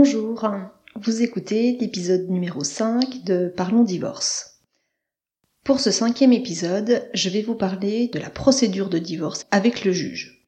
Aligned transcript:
Bonjour, 0.00 0.48
vous 0.94 1.22
écoutez 1.22 1.76
l'épisode 1.80 2.30
numéro 2.30 2.62
5 2.62 3.24
de 3.24 3.48
Parlons 3.48 3.82
divorce. 3.82 4.60
Pour 5.64 5.80
ce 5.80 5.90
cinquième 5.90 6.32
épisode, 6.32 7.10
je 7.14 7.28
vais 7.28 7.42
vous 7.42 7.56
parler 7.56 8.06
de 8.06 8.20
la 8.20 8.30
procédure 8.30 8.90
de 8.90 8.98
divorce 8.98 9.44
avec 9.50 9.84
le 9.84 9.90
juge. 9.90 10.46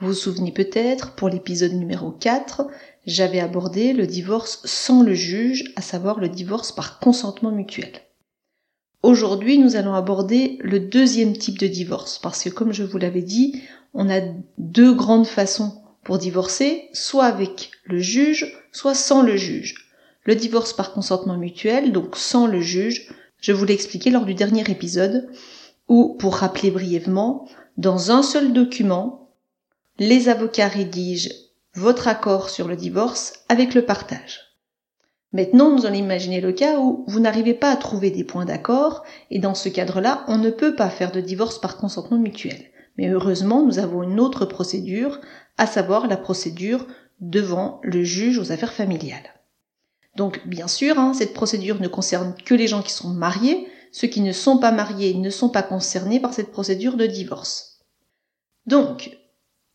Vous 0.00 0.06
vous 0.06 0.14
souvenez 0.14 0.50
peut-être, 0.50 1.14
pour 1.14 1.28
l'épisode 1.28 1.74
numéro 1.74 2.10
4, 2.10 2.68
j'avais 3.04 3.38
abordé 3.38 3.92
le 3.92 4.06
divorce 4.06 4.62
sans 4.64 5.02
le 5.02 5.12
juge, 5.12 5.74
à 5.76 5.82
savoir 5.82 6.18
le 6.18 6.30
divorce 6.30 6.72
par 6.72 6.98
consentement 6.98 7.52
mutuel. 7.52 7.92
Aujourd'hui, 9.02 9.58
nous 9.58 9.76
allons 9.76 9.92
aborder 9.92 10.56
le 10.62 10.80
deuxième 10.80 11.36
type 11.36 11.58
de 11.58 11.66
divorce, 11.66 12.18
parce 12.18 12.42
que 12.42 12.48
comme 12.48 12.72
je 12.72 12.82
vous 12.82 12.96
l'avais 12.96 13.20
dit, 13.20 13.60
on 13.92 14.08
a 14.08 14.22
deux 14.56 14.94
grandes 14.94 15.26
façons 15.26 15.82
pour 16.06 16.18
divorcer, 16.18 16.88
soit 16.92 17.24
avec 17.24 17.72
le 17.82 17.98
juge, 17.98 18.56
soit 18.70 18.94
sans 18.94 19.22
le 19.22 19.36
juge. 19.36 19.90
Le 20.22 20.36
divorce 20.36 20.72
par 20.72 20.92
consentement 20.92 21.36
mutuel, 21.36 21.90
donc 21.90 22.14
sans 22.14 22.46
le 22.46 22.60
juge, 22.60 23.12
je 23.40 23.52
vous 23.52 23.64
l'ai 23.64 23.74
expliqué 23.74 24.10
lors 24.10 24.24
du 24.24 24.32
dernier 24.32 24.62
épisode, 24.70 25.28
où, 25.88 26.14
pour 26.14 26.36
rappeler 26.36 26.70
brièvement, 26.70 27.48
dans 27.76 28.12
un 28.12 28.22
seul 28.22 28.52
document, 28.52 29.32
les 29.98 30.28
avocats 30.28 30.68
rédigent 30.68 31.32
votre 31.74 32.06
accord 32.06 32.50
sur 32.50 32.68
le 32.68 32.76
divorce 32.76 33.40
avec 33.48 33.74
le 33.74 33.84
partage. 33.84 34.42
Maintenant, 35.32 35.72
nous 35.72 35.86
allons 35.86 35.96
imaginer 35.96 36.40
le 36.40 36.52
cas 36.52 36.78
où 36.78 37.04
vous 37.08 37.18
n'arrivez 37.18 37.54
pas 37.54 37.72
à 37.72 37.76
trouver 37.76 38.12
des 38.12 38.22
points 38.22 38.44
d'accord, 38.44 39.02
et 39.32 39.40
dans 39.40 39.56
ce 39.56 39.68
cadre-là, 39.68 40.24
on 40.28 40.38
ne 40.38 40.50
peut 40.50 40.76
pas 40.76 40.88
faire 40.88 41.10
de 41.10 41.20
divorce 41.20 41.60
par 41.60 41.76
consentement 41.76 42.18
mutuel. 42.18 42.70
Mais 42.96 43.08
heureusement, 43.08 43.64
nous 43.64 43.78
avons 43.78 44.02
une 44.02 44.20
autre 44.20 44.44
procédure, 44.46 45.20
à 45.58 45.66
savoir 45.66 46.06
la 46.06 46.16
procédure 46.16 46.86
devant 47.20 47.80
le 47.82 48.04
juge 48.04 48.38
aux 48.38 48.52
affaires 48.52 48.72
familiales. 48.72 49.34
Donc, 50.16 50.46
bien 50.46 50.68
sûr, 50.68 50.98
hein, 50.98 51.12
cette 51.12 51.34
procédure 51.34 51.80
ne 51.80 51.88
concerne 51.88 52.34
que 52.44 52.54
les 52.54 52.66
gens 52.66 52.82
qui 52.82 52.92
sont 52.92 53.10
mariés. 53.10 53.68
Ceux 53.92 54.08
qui 54.08 54.20
ne 54.20 54.32
sont 54.32 54.58
pas 54.58 54.72
mariés 54.72 55.14
ne 55.14 55.30
sont 55.30 55.48
pas 55.48 55.62
concernés 55.62 56.20
par 56.20 56.34
cette 56.34 56.50
procédure 56.52 56.96
de 56.96 57.06
divorce. 57.06 57.80
Donc, 58.66 59.16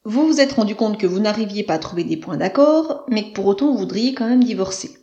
vous 0.03 0.25
vous 0.25 0.39
êtes 0.41 0.53
rendu 0.53 0.75
compte 0.75 0.97
que 0.97 1.07
vous 1.07 1.19
n'arriviez 1.19 1.63
pas 1.63 1.75
à 1.75 1.79
trouver 1.79 2.03
des 2.03 2.17
points 2.17 2.37
d'accord, 2.37 3.05
mais 3.07 3.29
que 3.29 3.33
pour 3.33 3.45
autant 3.45 3.71
vous 3.71 3.77
voudriez 3.77 4.13
quand 4.13 4.27
même 4.27 4.43
divorcer. 4.43 4.97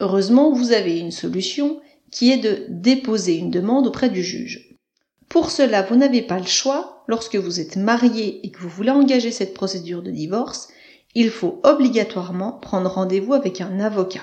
Heureusement, 0.00 0.50
vous 0.50 0.72
avez 0.72 0.98
une 0.98 1.10
solution 1.10 1.80
qui 2.10 2.32
est 2.32 2.38
de 2.38 2.64
déposer 2.70 3.36
une 3.36 3.50
demande 3.50 3.86
auprès 3.86 4.08
du 4.08 4.22
juge. 4.22 4.78
Pour 5.28 5.50
cela, 5.50 5.82
vous 5.82 5.94
n'avez 5.94 6.22
pas 6.22 6.38
le 6.38 6.46
choix, 6.46 6.99
lorsque 7.10 7.34
vous 7.34 7.58
êtes 7.58 7.76
marié 7.76 8.40
et 8.46 8.52
que 8.52 8.60
vous 8.60 8.68
voulez 8.68 8.92
engager 8.92 9.32
cette 9.32 9.52
procédure 9.52 10.00
de 10.00 10.12
divorce, 10.12 10.68
il 11.16 11.28
faut 11.28 11.60
obligatoirement 11.64 12.52
prendre 12.52 12.88
rendez-vous 12.88 13.34
avec 13.34 13.60
un 13.60 13.80
avocat. 13.80 14.22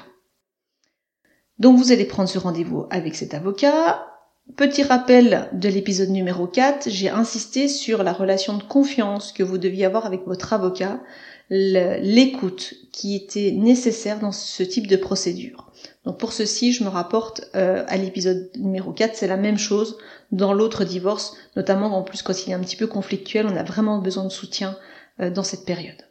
Donc 1.59 1.77
vous 1.77 1.91
allez 1.91 2.05
prendre 2.05 2.29
ce 2.29 2.39
rendez-vous 2.39 2.85
avec 2.89 3.15
cet 3.15 3.33
avocat. 3.33 4.07
Petit 4.55 4.83
rappel 4.83 5.49
de 5.51 5.67
l'épisode 5.67 6.11
numéro 6.11 6.47
4, 6.47 6.89
j'ai 6.89 7.09
insisté 7.09 7.67
sur 7.67 8.03
la 8.03 8.13
relation 8.13 8.55
de 8.55 8.63
confiance 8.63 9.33
que 9.33 9.43
vous 9.43 9.57
deviez 9.57 9.83
avoir 9.83 10.05
avec 10.05 10.25
votre 10.25 10.53
avocat, 10.53 11.01
l'écoute 11.49 12.73
qui 12.91 13.15
était 13.15 13.51
nécessaire 13.51 14.19
dans 14.19 14.31
ce 14.31 14.63
type 14.63 14.87
de 14.87 14.97
procédure. 14.97 15.71
Donc 16.05 16.17
pour 16.17 16.33
ceci, 16.33 16.73
je 16.73 16.83
me 16.83 16.89
rapporte 16.89 17.49
euh, 17.55 17.83
à 17.87 17.97
l'épisode 17.97 18.49
numéro 18.55 18.91
4, 18.91 19.15
c'est 19.15 19.27
la 19.27 19.37
même 19.37 19.57
chose 19.57 19.97
dans 20.31 20.53
l'autre 20.53 20.83
divorce, 20.83 21.35
notamment 21.55 21.97
en 21.97 22.03
plus 22.03 22.21
quand 22.21 22.45
il 22.45 22.51
est 22.51 22.55
un 22.55 22.59
petit 22.59 22.75
peu 22.75 22.87
conflictuel, 22.87 23.45
on 23.45 23.55
a 23.55 23.63
vraiment 23.63 23.99
besoin 23.99 24.25
de 24.25 24.31
soutien 24.31 24.77
euh, 25.19 25.29
dans 25.29 25.43
cette 25.43 25.65
période. 25.65 26.07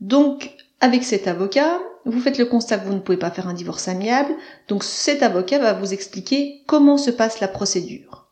Donc 0.00 0.50
avec 0.80 1.04
cet 1.04 1.28
avocat, 1.28 1.78
vous 2.04 2.20
faites 2.20 2.38
le 2.38 2.46
constat 2.46 2.78
que 2.78 2.86
vous 2.86 2.94
ne 2.94 3.00
pouvez 3.00 3.18
pas 3.18 3.30
faire 3.30 3.48
un 3.48 3.54
divorce 3.54 3.88
amiable, 3.88 4.34
donc 4.68 4.84
cet 4.84 5.22
avocat 5.22 5.58
va 5.58 5.72
vous 5.72 5.92
expliquer 5.92 6.62
comment 6.66 6.96
se 6.96 7.10
passe 7.10 7.40
la 7.40 7.48
procédure. 7.48 8.28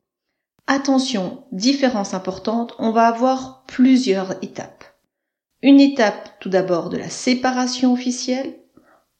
Attention, 0.69 1.44
différence 1.53 2.15
importante, 2.15 2.75
on 2.78 2.91
va 2.91 3.06
avoir 3.06 3.65
plusieurs 3.66 4.42
étapes. 4.42 4.96
Une 5.69 5.81
étape 5.81 6.28
tout 6.38 6.49
d'abord 6.49 6.91
de 6.91 6.97
la 6.97 7.10
séparation 7.10 7.93
officielle, 7.93 8.54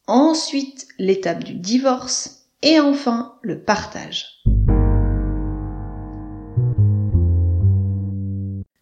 ensuite 0.07 0.87
l'étape 0.97 1.43
du 1.43 1.55
divorce 1.55 2.47
et 2.63 2.79
enfin 2.79 3.35
le 3.43 3.65
partage. 3.65 4.45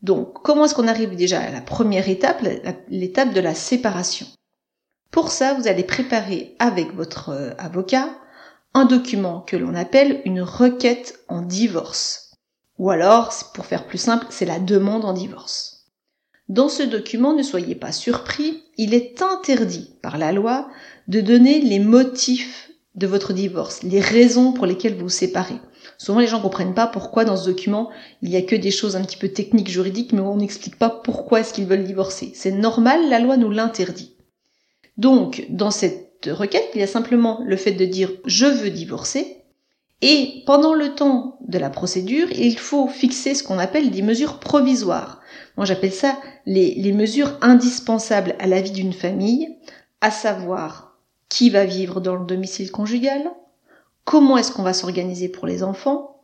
Donc, 0.03 0.43
comment 0.43 0.67
est-ce 0.67 0.75
qu'on 0.75 0.89
arrive 0.89 1.17
déjà 1.17 1.41
à 1.41 1.51
la 1.51 1.63
première 1.63 2.11
étape, 2.11 2.45
l'étape 2.91 3.33
de 3.33 3.41
la 3.41 3.55
séparation? 3.55 4.27
Pour 5.11 5.31
ça, 5.31 5.55
vous 5.55 5.67
allez 5.67 5.85
préparer 5.85 6.57
avec 6.59 6.95
votre 6.95 7.31
euh, 7.31 7.53
avocat 7.57 8.11
un 8.75 8.85
document 8.85 9.41
que 9.41 9.57
l'on 9.57 9.75
appelle 9.75 10.21
une 10.27 10.43
requête 10.43 11.19
en 11.29 11.41
divorce. 11.41 12.35
Ou 12.79 12.91
alors, 12.91 13.33
pour 13.55 13.65
faire 13.65 13.87
plus 13.87 13.97
simple, 13.97 14.27
c'est 14.29 14.45
la 14.45 14.59
demande 14.59 15.07
en 15.07 15.15
divorce. 15.15 15.74
Dans 16.49 16.69
ce 16.69 16.83
document, 16.83 17.33
ne 17.33 17.43
soyez 17.43 17.75
pas 17.75 17.93
surpris, 17.93 18.63
il 18.77 18.93
est 18.93 19.23
interdit 19.23 19.95
par 20.03 20.19
la 20.19 20.31
loi 20.31 20.69
de 21.09 21.21
donner 21.21 21.61
les 21.61 21.79
motifs 21.79 22.71
de 22.95 23.07
votre 23.07 23.33
divorce, 23.33 23.83
les 23.83 24.01
raisons 24.01 24.53
pour 24.53 24.67
lesquelles 24.67 24.95
vous 24.95 25.05
vous 25.05 25.09
séparez. 25.09 25.59
Souvent, 25.97 26.21
les 26.21 26.27
gens 26.27 26.41
comprennent 26.41 26.75
pas 26.75 26.87
pourquoi 26.87 27.25
dans 27.25 27.37
ce 27.37 27.49
document, 27.49 27.91
il 28.23 28.29
y 28.29 28.37
a 28.37 28.43
que 28.43 28.57
des 28.57 28.71
choses 28.71 28.95
un 28.95 29.03
petit 29.03 29.17
peu 29.17 29.29
techniques, 29.29 29.71
juridiques, 29.71 30.13
mais 30.13 30.21
on 30.21 30.37
n'explique 30.37 30.79
pas 30.79 30.91
pourquoi 30.91 31.41
est-ce 31.41 31.55
qu'ils 31.55 31.67
veulent 31.67 31.85
divorcer. 31.85 32.33
C'est 32.35 32.53
normal, 32.53 33.09
la 33.09 33.21
loi 33.21 33.37
nous 33.37 33.51
l'interdit. 33.51 34.15
Donc, 34.97 35.47
dans 35.49 35.71
cette 35.71 36.29
requête, 36.31 36.69
il 36.75 36.81
y 36.81 36.85
a 36.85 36.89
simplement 36.89 37.43
le 37.47 37.57
fait 37.57 37.73
de 37.73 37.85
dire 37.85 38.13
je 38.27 38.47
veux 38.47 38.71
divorcer, 38.71 39.44
et 40.03 40.43
pendant 40.47 40.75
le 40.75 40.95
temps 40.95 41.39
de 41.41 41.59
la 41.59 41.71
procédure, 41.71 42.31
il 42.33 42.59
faut 42.59 42.89
fixer 42.89 43.35
ce 43.35 43.43
qu'on 43.43 43.59
appelle 43.59 43.91
des 43.91 44.03
mesures 44.03 44.39
provisoires. 44.39 45.21
Moi, 45.57 45.67
j'appelle 45.67 45.93
ça 45.93 46.19
les, 46.47 46.93
mesures 46.93 47.39
indispensables 47.41 48.35
à 48.39 48.47
la 48.47 48.61
vie 48.61 48.73
d'une 48.73 48.93
famille, 48.93 49.57
à 50.01 50.11
savoir 50.11 50.99
qui 51.29 51.49
va 51.51 51.65
vivre 51.65 52.01
dans 52.01 52.17
le 52.17 52.27
domicile 52.27 52.71
conjugal, 52.71 53.31
comment 54.05 54.37
est-ce 54.37 54.53
qu'on 54.53 54.63
va 54.63 54.75
s'organiser 54.75 55.29
pour 55.29 55.47
les 55.47 55.63
enfants, 55.63 56.23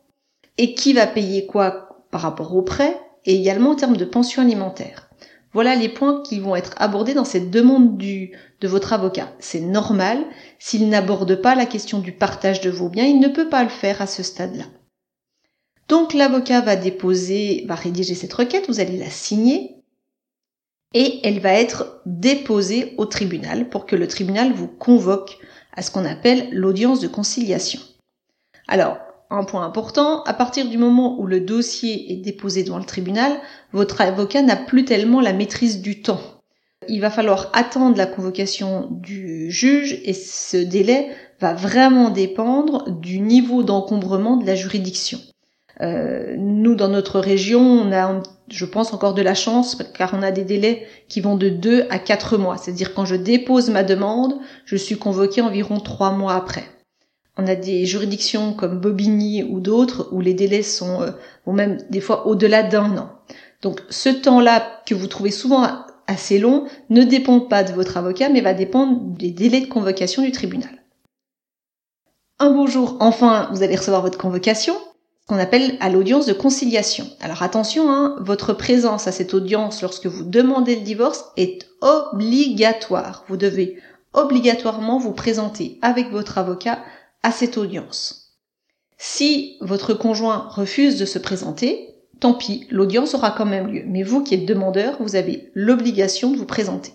et 0.57 0.75
qui 0.75 0.93
va 0.93 1.07
payer 1.07 1.45
quoi 1.45 2.05
par 2.11 2.21
rapport 2.21 2.55
au 2.55 2.61
prêt, 2.61 2.95
et 3.25 3.35
également 3.35 3.71
en 3.71 3.75
termes 3.75 3.97
de 3.97 4.05
pension 4.05 4.41
alimentaire. 4.41 5.09
Voilà 5.53 5.75
les 5.75 5.89
points 5.89 6.21
qui 6.21 6.39
vont 6.39 6.55
être 6.55 6.73
abordés 6.77 7.13
dans 7.13 7.25
cette 7.25 7.51
demande 7.51 7.97
du, 7.97 8.37
de 8.61 8.67
votre 8.67 8.93
avocat. 8.93 9.33
C'est 9.39 9.59
normal, 9.59 10.19
s'il 10.63 10.89
n'aborde 10.89 11.41
pas 11.41 11.55
la 11.55 11.65
question 11.65 11.97
du 11.97 12.11
partage 12.11 12.61
de 12.61 12.69
vos 12.69 12.87
biens, 12.87 13.07
il 13.07 13.19
ne 13.19 13.29
peut 13.29 13.49
pas 13.49 13.63
le 13.63 13.69
faire 13.69 13.99
à 13.99 14.05
ce 14.05 14.21
stade-là. 14.21 14.65
Donc 15.87 16.13
l'avocat 16.13 16.61
va 16.61 16.75
déposer, 16.75 17.65
va 17.67 17.73
rédiger 17.73 18.13
cette 18.13 18.31
requête, 18.31 18.67
vous 18.67 18.79
allez 18.79 18.99
la 18.99 19.09
signer, 19.09 19.77
et 20.93 21.19
elle 21.23 21.39
va 21.39 21.53
être 21.53 22.03
déposée 22.05 22.93
au 22.99 23.07
tribunal 23.07 23.69
pour 23.69 23.87
que 23.87 23.95
le 23.95 24.07
tribunal 24.07 24.53
vous 24.53 24.67
convoque 24.67 25.39
à 25.73 25.81
ce 25.81 25.89
qu'on 25.89 26.05
appelle 26.05 26.49
l'audience 26.51 26.99
de 26.99 27.07
conciliation. 27.07 27.81
Alors, 28.67 28.99
un 29.31 29.43
point 29.45 29.65
important, 29.65 30.21
à 30.25 30.33
partir 30.35 30.69
du 30.69 30.77
moment 30.77 31.19
où 31.19 31.25
le 31.25 31.39
dossier 31.39 32.13
est 32.13 32.17
déposé 32.17 32.63
devant 32.63 32.77
le 32.77 32.85
tribunal, 32.85 33.35
votre 33.71 33.99
avocat 33.99 34.43
n'a 34.43 34.57
plus 34.57 34.85
tellement 34.85 35.21
la 35.21 35.33
maîtrise 35.33 35.81
du 35.81 36.03
temps. 36.03 36.21
Il 36.87 36.99
va 36.99 37.11
falloir 37.11 37.49
attendre 37.53 37.95
la 37.95 38.07
convocation 38.07 38.87
du 38.89 39.51
juge 39.51 40.01
et 40.03 40.13
ce 40.13 40.57
délai 40.57 41.09
va 41.39 41.53
vraiment 41.53 42.09
dépendre 42.09 42.89
du 42.89 43.19
niveau 43.19 43.63
d'encombrement 43.63 44.37
de 44.37 44.47
la 44.47 44.55
juridiction. 44.55 45.19
Euh, 45.81 46.35
nous, 46.37 46.75
dans 46.75 46.89
notre 46.89 47.19
région, 47.19 47.61
on 47.61 47.91
a, 47.91 48.21
je 48.49 48.65
pense, 48.65 48.93
encore 48.93 49.13
de 49.13 49.21
la 49.21 49.33
chance, 49.33 49.77
car 49.95 50.13
on 50.13 50.21
a 50.21 50.31
des 50.31 50.43
délais 50.43 50.87
qui 51.07 51.21
vont 51.21 51.35
de 51.35 51.49
2 51.49 51.85
à 51.89 51.99
4 51.99 52.37
mois. 52.37 52.57
C'est-à-dire 52.57 52.93
quand 52.93 53.05
je 53.05 53.15
dépose 53.15 53.69
ma 53.69 53.83
demande, 53.83 54.35
je 54.65 54.75
suis 54.75 54.97
convoqué 54.97 55.41
environ 55.41 55.79
3 55.79 56.11
mois 56.11 56.35
après. 56.35 56.63
On 57.37 57.47
a 57.47 57.55
des 57.55 57.85
juridictions 57.85 58.53
comme 58.53 58.79
Bobigny 58.79 59.43
ou 59.43 59.59
d'autres 59.59 60.09
où 60.11 60.19
les 60.19 60.33
délais 60.33 60.63
sont, 60.63 61.01
euh, 61.01 61.11
ou 61.45 61.53
même 61.53 61.77
des 61.89 62.01
fois 62.01 62.27
au-delà 62.27 62.61
d'un 62.63 62.97
an. 62.97 63.09
Donc 63.61 63.81
ce 63.89 64.09
temps-là 64.09 64.81
que 64.85 64.93
vous 64.93 65.07
trouvez 65.07 65.31
souvent 65.31 65.67
assez 66.07 66.39
long 66.39 66.65
ne 66.89 67.03
dépend 67.03 67.39
pas 67.39 67.63
de 67.63 67.73
votre 67.73 67.97
avocat, 67.97 68.29
mais 68.29 68.41
va 68.41 68.53
dépendre 68.53 68.99
des 69.01 69.31
délais 69.31 69.61
de 69.61 69.67
convocation 69.67 70.23
du 70.23 70.31
tribunal. 70.31 70.83
Un 72.39 72.51
beau 72.51 72.67
jour, 72.67 72.97
enfin, 72.99 73.49
vous 73.51 73.63
allez 73.63 73.75
recevoir 73.75 74.01
votre 74.01 74.17
convocation, 74.17 74.75
qu'on 75.27 75.37
appelle 75.37 75.77
à 75.79 75.89
l'audience 75.89 76.25
de 76.25 76.33
conciliation. 76.33 77.07
Alors 77.21 77.43
attention, 77.43 77.91
hein, 77.91 78.17
votre 78.19 78.53
présence 78.53 79.07
à 79.07 79.11
cette 79.11 79.33
audience 79.33 79.81
lorsque 79.81 80.07
vous 80.07 80.23
demandez 80.23 80.75
le 80.75 80.81
divorce 80.81 81.25
est 81.37 81.67
obligatoire. 81.81 83.23
Vous 83.27 83.37
devez 83.37 83.79
obligatoirement 84.13 84.97
vous 84.97 85.13
présenter 85.13 85.79
avec 85.81 86.09
votre 86.09 86.37
avocat 86.37 86.79
à 87.23 87.31
cette 87.31 87.57
audience. 87.57 88.37
Si 88.97 89.57
votre 89.61 89.93
conjoint 89.93 90.49
refuse 90.49 90.99
de 90.99 91.05
se 91.05 91.17
présenter, 91.17 91.90
tant 92.21 92.33
pis, 92.33 92.67
l'audience 92.69 93.13
aura 93.15 93.31
quand 93.31 93.45
même 93.45 93.67
lieu. 93.67 93.83
Mais 93.85 94.03
vous 94.03 94.23
qui 94.23 94.35
êtes 94.35 94.45
demandeur, 94.45 94.95
vous 95.01 95.15
avez 95.15 95.51
l'obligation 95.53 96.31
de 96.31 96.37
vous 96.37 96.45
présenter. 96.45 96.93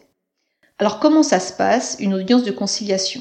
Alors 0.78 0.98
comment 1.00 1.22
ça 1.22 1.40
se 1.40 1.52
passe, 1.52 1.98
une 2.00 2.14
audience 2.14 2.44
de 2.44 2.52
conciliation? 2.52 3.20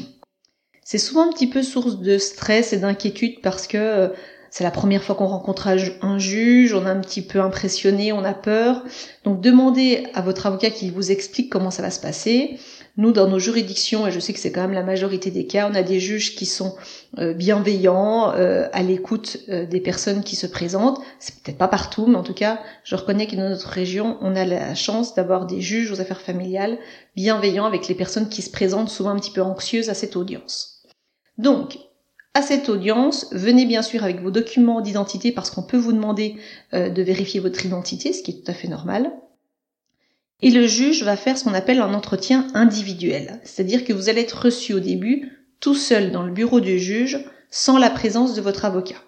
C'est 0.83 0.99
souvent 0.99 1.27
un 1.27 1.31
petit 1.31 1.47
peu 1.47 1.63
source 1.63 1.99
de 1.99 2.17
stress 2.17 2.71
et 2.71 2.77
d'inquiétude 2.77 3.41
parce 3.41 3.65
que 3.65 3.77
euh, 3.77 4.09
c'est 4.51 4.63
la 4.63 4.71
première 4.71 5.03
fois 5.03 5.15
qu'on 5.15 5.25
rencontre 5.25 5.67
un 5.67 6.19
juge, 6.19 6.73
on 6.73 6.85
est 6.85 6.89
un 6.89 7.01
petit 7.01 7.23
peu 7.23 7.41
impressionné, 7.41 8.13
on 8.13 8.23
a 8.23 8.33
peur. 8.33 8.83
Donc 9.23 9.41
demandez 9.41 10.07
à 10.13 10.21
votre 10.21 10.45
avocat 10.45 10.69
qu'il 10.69 10.91
vous 10.91 11.11
explique 11.11 11.51
comment 11.51 11.71
ça 11.71 11.81
va 11.81 11.89
se 11.89 11.99
passer. 11.99 12.59
Nous, 12.97 13.11
dans 13.11 13.27
nos 13.27 13.39
juridictions, 13.39 14.07
et 14.07 14.11
je 14.11 14.21
sais 14.21 14.31
que 14.31 14.39
c'est 14.39 14.53
quand 14.53 14.61
même 14.61 14.71
la 14.71 14.83
majorité 14.83 15.29
des 15.29 15.47
cas, 15.47 15.69
on 15.69 15.75
a 15.75 15.83
des 15.83 15.99
juges 15.99 16.35
qui 16.35 16.45
sont 16.45 16.75
euh, 17.17 17.33
bienveillants, 17.33 18.31
euh, 18.31 18.69
à 18.71 18.83
l'écoute 18.83 19.37
euh, 19.49 19.65
des 19.65 19.81
personnes 19.81 20.23
qui 20.23 20.37
se 20.37 20.47
présentent. 20.47 21.01
C'est 21.19 21.35
peut-être 21.41 21.57
pas 21.57 21.67
partout, 21.67 22.07
mais 22.07 22.15
en 22.15 22.23
tout 22.23 22.33
cas, 22.33 22.61
je 22.85 22.95
reconnais 22.95 23.27
que 23.27 23.35
dans 23.35 23.49
notre 23.49 23.67
région, 23.67 24.17
on 24.21 24.33
a 24.37 24.45
la 24.45 24.75
chance 24.75 25.13
d'avoir 25.13 25.45
des 25.45 25.59
juges 25.59 25.91
aux 25.91 25.99
affaires 25.99 26.21
familiales 26.21 26.77
bienveillants 27.17 27.65
avec 27.65 27.89
les 27.89 27.95
personnes 27.95 28.29
qui 28.29 28.41
se 28.41 28.49
présentent 28.49 28.89
souvent 28.89 29.09
un 29.09 29.19
petit 29.19 29.31
peu 29.31 29.41
anxieuses 29.41 29.89
à 29.89 29.93
cette 29.93 30.15
audience. 30.15 30.83
Donc, 31.37 31.77
à 32.33 32.41
cette 32.41 32.69
audience, 32.69 33.27
venez 33.33 33.65
bien 33.65 33.81
sûr 33.81 34.05
avec 34.05 34.21
vos 34.21 34.31
documents 34.31 34.79
d'identité 34.79 35.33
parce 35.33 35.49
qu'on 35.49 35.63
peut 35.63 35.77
vous 35.77 35.93
demander 35.93 36.35
de 36.73 37.01
vérifier 37.01 37.39
votre 37.39 37.65
identité, 37.65 38.11
ce 38.11 38.23
qui 38.23 38.31
est 38.31 38.43
tout 38.43 38.51
à 38.51 38.53
fait 38.53 38.67
normal. 38.67 39.09
Et 40.41 40.51
le 40.51 40.67
juge 40.67 41.03
va 41.03 41.15
faire 41.15 41.37
ce 41.37 41.43
qu'on 41.43 41.53
appelle 41.53 41.79
un 41.79 41.93
entretien 41.93 42.47
individuel, 42.53 43.39
c'est-à-dire 43.43 43.85
que 43.85 43.93
vous 43.93 44.09
allez 44.09 44.21
être 44.21 44.43
reçu 44.45 44.73
au 44.73 44.79
début 44.79 45.31
tout 45.59 45.75
seul 45.75 46.11
dans 46.11 46.23
le 46.23 46.33
bureau 46.33 46.59
du 46.59 46.77
juge 46.79 47.19
sans 47.49 47.77
la 47.77 47.89
présence 47.89 48.35
de 48.35 48.41
votre 48.41 48.65
avocat. 48.65 49.01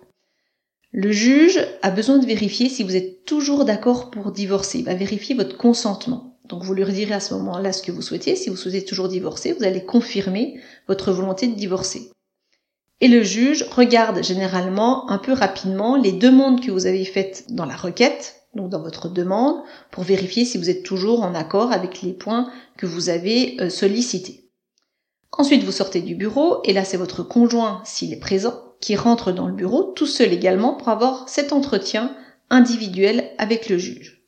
Le 0.91 1.11
juge 1.11 1.59
a 1.81 1.91
besoin 1.91 2.17
de 2.17 2.25
vérifier 2.25 2.69
si 2.69 2.81
vous 2.81 2.95
êtes 2.95 3.25
toujours 3.25 3.65
d'accord 3.65 4.09
pour 4.09 4.31
divorcer. 4.31 4.79
Il 4.79 4.85
va 4.85 4.95
vérifier 4.95 5.35
votre 5.35 5.57
consentement. 5.57 6.39
Donc 6.45 6.63
vous 6.63 6.73
lui 6.73 6.85
redirez 6.85 7.13
à 7.13 7.19
ce 7.19 7.33
moment-là 7.33 7.73
ce 7.73 7.83
que 7.83 7.91
vous 7.91 8.01
souhaitez. 8.01 8.35
Si 8.37 8.49
vous 8.49 8.55
souhaitez 8.55 8.85
toujours 8.85 9.09
divorcer, 9.09 9.51
vous 9.51 9.65
allez 9.65 9.83
confirmer 9.83 10.61
votre 10.87 11.11
volonté 11.11 11.47
de 11.47 11.55
divorcer. 11.55 12.09
Et 13.01 13.09
le 13.09 13.21
juge 13.21 13.63
regarde 13.69 14.23
généralement 14.23 15.09
un 15.11 15.17
peu 15.17 15.33
rapidement 15.33 15.97
les 15.97 16.13
demandes 16.13 16.65
que 16.65 16.71
vous 16.71 16.87
avez 16.87 17.05
faites 17.05 17.45
dans 17.49 17.65
la 17.65 17.75
requête 17.75 18.36
donc 18.57 18.69
dans 18.69 18.81
votre 18.81 19.07
demande, 19.07 19.61
pour 19.91 20.03
vérifier 20.03 20.43
si 20.43 20.57
vous 20.57 20.69
êtes 20.69 20.83
toujours 20.83 21.23
en 21.23 21.33
accord 21.33 21.71
avec 21.71 22.01
les 22.01 22.11
points 22.11 22.51
que 22.77 22.85
vous 22.85 23.07
avez 23.07 23.55
euh, 23.61 23.69
sollicités. 23.69 24.51
Ensuite, 25.31 25.63
vous 25.63 25.71
sortez 25.71 26.01
du 26.01 26.15
bureau, 26.15 26.61
et 26.65 26.73
là 26.73 26.83
c'est 26.83 26.97
votre 26.97 27.23
conjoint, 27.23 27.81
s'il 27.85 28.11
est 28.11 28.19
présent, 28.19 28.61
qui 28.81 28.95
rentre 28.95 29.31
dans 29.31 29.47
le 29.47 29.53
bureau, 29.53 29.83
tout 29.95 30.05
seul 30.05 30.33
également, 30.33 30.73
pour 30.73 30.89
avoir 30.89 31.29
cet 31.29 31.53
entretien 31.53 32.15
individuel 32.49 33.31
avec 33.37 33.69
le 33.69 33.77
juge. 33.77 34.23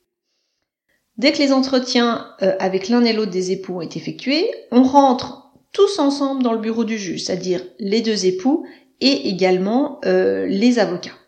Dès 1.16 1.32
que 1.32 1.38
les 1.38 1.52
entretiens 1.52 2.28
euh, 2.42 2.54
avec 2.58 2.88
l'un 2.88 3.04
et 3.04 3.12
l'autre 3.12 3.30
des 3.30 3.52
époux 3.52 3.76
ont 3.76 3.80
été 3.82 3.98
effectués, 3.98 4.50
on 4.70 4.82
rentre 4.82 5.52
tous 5.72 5.98
ensemble 5.98 6.42
dans 6.42 6.52
le 6.52 6.60
bureau 6.60 6.84
du 6.84 6.98
juge, 6.98 7.24
c'est-à-dire 7.24 7.62
les 7.78 8.00
deux 8.00 8.26
époux 8.26 8.64
et 9.00 9.28
également 9.28 10.00
euh, 10.04 10.46
les 10.46 10.78
avocats. 10.78 11.19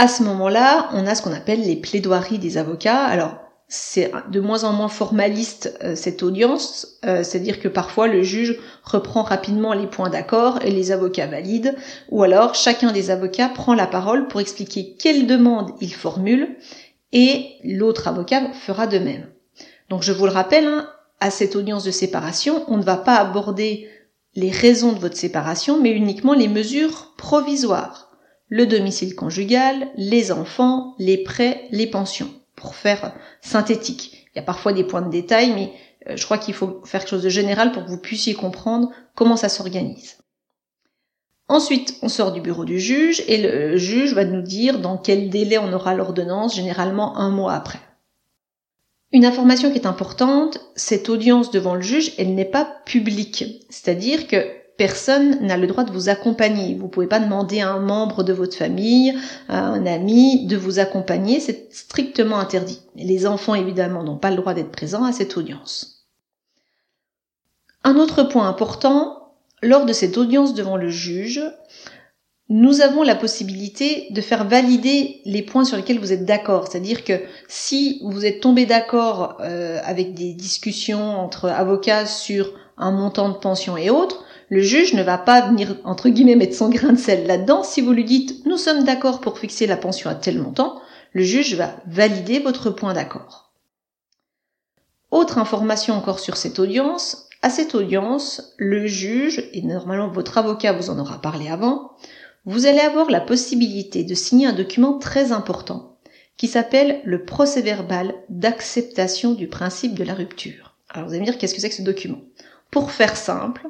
À 0.00 0.06
ce 0.06 0.22
moment-là, 0.22 0.90
on 0.92 1.08
a 1.08 1.16
ce 1.16 1.22
qu'on 1.22 1.32
appelle 1.32 1.60
les 1.60 1.74
plaidoiries 1.74 2.38
des 2.38 2.56
avocats. 2.56 3.04
Alors, 3.04 3.34
c'est 3.66 4.12
de 4.30 4.38
moins 4.38 4.62
en 4.62 4.72
moins 4.72 4.86
formaliste 4.86 5.76
euh, 5.82 5.96
cette 5.96 6.22
audience, 6.22 7.00
euh, 7.04 7.24
c'est-à-dire 7.24 7.58
que 7.58 7.66
parfois 7.66 8.06
le 8.06 8.22
juge 8.22 8.60
reprend 8.84 9.24
rapidement 9.24 9.72
les 9.72 9.88
points 9.88 10.08
d'accord 10.08 10.60
et 10.62 10.70
les 10.70 10.92
avocats 10.92 11.26
valident, 11.26 11.74
ou 12.10 12.22
alors 12.22 12.54
chacun 12.54 12.92
des 12.92 13.10
avocats 13.10 13.48
prend 13.48 13.74
la 13.74 13.88
parole 13.88 14.28
pour 14.28 14.40
expliquer 14.40 14.94
quelle 14.96 15.26
demande 15.26 15.72
il 15.80 15.92
formule 15.92 16.56
et 17.10 17.56
l'autre 17.64 18.06
avocat 18.06 18.52
fera 18.52 18.86
de 18.86 19.00
même. 19.00 19.26
Donc 19.90 20.04
je 20.04 20.12
vous 20.12 20.26
le 20.26 20.32
rappelle, 20.32 20.66
hein, 20.66 20.88
à 21.18 21.32
cette 21.32 21.56
audience 21.56 21.82
de 21.82 21.90
séparation, 21.90 22.64
on 22.68 22.76
ne 22.76 22.84
va 22.84 22.98
pas 22.98 23.16
aborder 23.16 23.88
les 24.36 24.52
raisons 24.52 24.92
de 24.92 25.00
votre 25.00 25.16
séparation, 25.16 25.82
mais 25.82 25.90
uniquement 25.90 26.34
les 26.34 26.46
mesures 26.46 27.14
provisoires 27.16 28.07
le 28.48 28.66
domicile 28.66 29.14
conjugal, 29.14 29.88
les 29.96 30.32
enfants, 30.32 30.94
les 30.98 31.18
prêts, 31.18 31.68
les 31.70 31.86
pensions, 31.86 32.30
pour 32.56 32.74
faire 32.74 33.12
synthétique. 33.40 34.26
Il 34.34 34.38
y 34.38 34.40
a 34.40 34.44
parfois 34.44 34.72
des 34.72 34.84
points 34.84 35.02
de 35.02 35.10
détail, 35.10 35.52
mais 35.54 35.72
euh, 36.08 36.16
je 36.16 36.24
crois 36.24 36.38
qu'il 36.38 36.54
faut 36.54 36.82
faire 36.84 37.00
quelque 37.00 37.10
chose 37.10 37.22
de 37.22 37.28
général 37.28 37.72
pour 37.72 37.84
que 37.84 37.90
vous 37.90 38.00
puissiez 38.00 38.34
comprendre 38.34 38.90
comment 39.14 39.36
ça 39.36 39.48
s'organise. 39.48 40.18
Ensuite, 41.48 41.96
on 42.02 42.08
sort 42.08 42.32
du 42.32 42.42
bureau 42.42 42.66
du 42.66 42.78
juge 42.78 43.22
et 43.26 43.38
le 43.38 43.78
juge 43.78 44.12
va 44.12 44.24
nous 44.24 44.42
dire 44.42 44.80
dans 44.80 44.98
quel 44.98 45.30
délai 45.30 45.56
on 45.56 45.72
aura 45.72 45.94
l'ordonnance, 45.94 46.54
généralement 46.54 47.16
un 47.16 47.30
mois 47.30 47.54
après. 47.54 47.80
Une 49.12 49.24
information 49.24 49.70
qui 49.70 49.78
est 49.78 49.86
importante, 49.86 50.60
cette 50.76 51.08
audience 51.08 51.50
devant 51.50 51.74
le 51.74 51.80
juge, 51.80 52.12
elle 52.18 52.34
n'est 52.34 52.44
pas 52.44 52.66
publique. 52.84 53.64
C'est-à-dire 53.70 54.26
que 54.26 54.57
personne 54.78 55.44
n'a 55.44 55.56
le 55.56 55.66
droit 55.66 55.84
de 55.84 55.92
vous 55.92 56.08
accompagner. 56.08 56.74
Vous 56.74 56.88
pouvez 56.88 57.08
pas 57.08 57.18
demander 57.18 57.60
à 57.60 57.70
un 57.70 57.80
membre 57.80 58.22
de 58.22 58.32
votre 58.32 58.56
famille, 58.56 59.12
à 59.48 59.60
un 59.60 59.84
ami 59.84 60.46
de 60.46 60.56
vous 60.56 60.78
accompagner, 60.78 61.40
c'est 61.40 61.68
strictement 61.74 62.38
interdit. 62.38 62.80
les 62.96 63.26
enfants 63.26 63.54
évidemment 63.54 64.04
n'ont 64.04 64.16
pas 64.16 64.30
le 64.30 64.36
droit 64.36 64.54
d'être 64.54 64.70
présents 64.70 65.04
à 65.04 65.12
cette 65.12 65.36
audience. 65.36 66.06
Un 67.84 67.96
autre 67.96 68.22
point 68.22 68.48
important, 68.48 69.34
lors 69.62 69.84
de 69.84 69.92
cette 69.92 70.16
audience 70.16 70.54
devant 70.54 70.76
le 70.76 70.90
juge, 70.90 71.42
nous 72.48 72.80
avons 72.80 73.02
la 73.02 73.16
possibilité 73.16 74.06
de 74.10 74.20
faire 74.20 74.46
valider 74.46 75.20
les 75.24 75.42
points 75.42 75.64
sur 75.64 75.76
lesquels 75.76 75.98
vous 75.98 76.12
êtes 76.12 76.24
d'accord. 76.24 76.68
C'est-à-dire 76.68 77.04
que 77.04 77.20
si 77.48 78.00
vous 78.04 78.24
êtes 78.24 78.40
tombé 78.40 78.64
d'accord 78.64 79.38
euh, 79.40 79.80
avec 79.84 80.14
des 80.14 80.32
discussions 80.32 81.18
entre 81.18 81.46
avocats 81.46 82.06
sur 82.06 82.52
un 82.78 82.92
montant 82.92 83.28
de 83.28 83.36
pension 83.36 83.76
et 83.76 83.90
autres, 83.90 84.24
le 84.50 84.60
juge 84.60 84.94
ne 84.94 85.02
va 85.02 85.18
pas 85.18 85.42
venir, 85.42 85.76
entre 85.84 86.08
guillemets, 86.08 86.36
mettre 86.36 86.56
son 86.56 86.70
grain 86.70 86.92
de 86.92 86.98
sel 86.98 87.26
là-dedans. 87.26 87.62
Si 87.62 87.80
vous 87.80 87.92
lui 87.92 88.04
dites, 88.04 88.46
nous 88.46 88.56
sommes 88.56 88.84
d'accord 88.84 89.20
pour 89.20 89.38
fixer 89.38 89.66
la 89.66 89.76
pension 89.76 90.08
à 90.08 90.14
tel 90.14 90.38
montant, 90.38 90.80
le 91.12 91.22
juge 91.22 91.54
va 91.54 91.76
valider 91.86 92.38
votre 92.38 92.70
point 92.70 92.94
d'accord. 92.94 93.52
Autre 95.10 95.38
information 95.38 95.94
encore 95.94 96.20
sur 96.20 96.36
cette 96.36 96.58
audience, 96.58 97.28
à 97.42 97.50
cette 97.50 97.74
audience, 97.74 98.54
le 98.58 98.86
juge, 98.86 99.48
et 99.52 99.62
normalement 99.62 100.08
votre 100.08 100.38
avocat 100.38 100.72
vous 100.72 100.90
en 100.90 100.98
aura 100.98 101.20
parlé 101.20 101.48
avant, 101.48 101.92
vous 102.44 102.66
allez 102.66 102.80
avoir 102.80 103.10
la 103.10 103.20
possibilité 103.20 104.04
de 104.04 104.14
signer 104.14 104.46
un 104.46 104.52
document 104.52 104.98
très 104.98 105.32
important 105.32 105.98
qui 106.36 106.46
s'appelle 106.46 107.00
le 107.04 107.24
procès 107.24 107.62
verbal 107.62 108.14
d'acceptation 108.28 109.34
du 109.34 109.48
principe 109.48 109.94
de 109.94 110.04
la 110.04 110.14
rupture. 110.14 110.76
Alors 110.88 111.06
vous 111.06 111.12
allez 111.12 111.20
me 111.20 111.26
dire 111.26 111.36
qu'est-ce 111.36 111.54
que 111.54 111.60
c'est 111.60 111.68
que 111.68 111.74
ce 111.74 111.82
document? 111.82 112.20
Pour 112.70 112.90
faire 112.90 113.16
simple, 113.16 113.66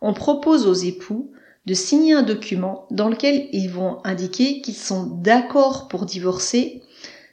on 0.00 0.12
propose 0.12 0.66
aux 0.66 0.74
époux 0.74 1.32
de 1.64 1.74
signer 1.74 2.12
un 2.12 2.22
document 2.22 2.86
dans 2.90 3.08
lequel 3.08 3.48
ils 3.52 3.70
vont 3.70 3.98
indiquer 4.04 4.60
qu'ils 4.60 4.74
sont 4.74 5.06
d'accord 5.06 5.88
pour 5.88 6.06
divorcer 6.06 6.82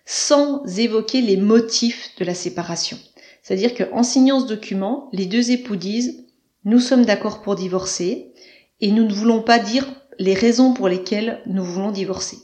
sans 0.06 0.64
évoquer 0.80 1.22
les 1.22 1.38
motifs 1.38 2.12
de 2.18 2.26
la 2.26 2.34
séparation. 2.34 2.98
C'est-à-dire 3.42 3.74
qu'en 3.74 4.04
signant 4.04 4.40
ce 4.40 4.48
document, 4.48 5.10
les 5.14 5.26
deux 5.26 5.52
époux 5.52 5.76
disent 5.76 6.26
nous 6.66 6.80
sommes 6.80 7.06
d'accord 7.06 7.42
pour 7.42 7.56
divorcer 7.56 8.32
et 8.82 8.92
nous 8.92 9.06
ne 9.06 9.14
voulons 9.14 9.42
pas 9.42 9.60
dire 9.60 9.88
les 10.20 10.34
raisons 10.34 10.74
pour 10.74 10.88
lesquelles 10.88 11.42
nous 11.46 11.64
voulons 11.64 11.92
divorcer. 11.92 12.38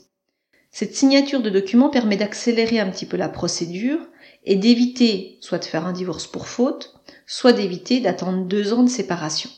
Cette 0.70 0.94
signature 0.94 1.40
de 1.40 1.50
document 1.50 1.90
permet 1.90 2.16
d'accélérer 2.16 2.80
un 2.80 2.90
petit 2.90 3.06
peu 3.06 3.16
la 3.16 3.28
procédure 3.28 4.00
et 4.44 4.56
d'éviter 4.56 5.38
soit 5.40 5.58
de 5.58 5.64
faire 5.64 5.86
un 5.86 5.92
divorce 5.92 6.26
pour 6.26 6.48
faute, 6.48 6.95
soit 7.26 7.52
d'éviter 7.52 8.00
d'attendre 8.00 8.44
deux 8.44 8.72
ans 8.72 8.82
de 8.82 8.88
séparation. 8.88 9.50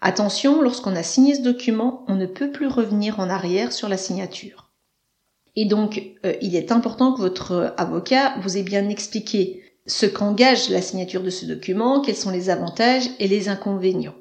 Attention, 0.00 0.62
lorsqu'on 0.62 0.94
a 0.94 1.02
signé 1.02 1.34
ce 1.34 1.42
document, 1.42 2.04
on 2.08 2.14
ne 2.14 2.26
peut 2.26 2.50
plus 2.50 2.68
revenir 2.68 3.18
en 3.18 3.30
arrière 3.30 3.72
sur 3.72 3.88
la 3.88 3.96
signature. 3.96 4.70
Et 5.56 5.64
donc, 5.64 6.02
euh, 6.24 6.34
il 6.40 6.54
est 6.54 6.70
important 6.70 7.12
que 7.12 7.20
votre 7.20 7.74
avocat 7.76 8.36
vous 8.42 8.56
ait 8.56 8.62
bien 8.62 8.88
expliqué 8.88 9.64
ce 9.86 10.06
qu'engage 10.06 10.68
la 10.68 10.82
signature 10.82 11.22
de 11.22 11.30
ce 11.30 11.46
document, 11.46 12.00
quels 12.00 12.14
sont 12.14 12.30
les 12.30 12.50
avantages 12.50 13.08
et 13.18 13.26
les 13.26 13.48
inconvénients. 13.48 14.14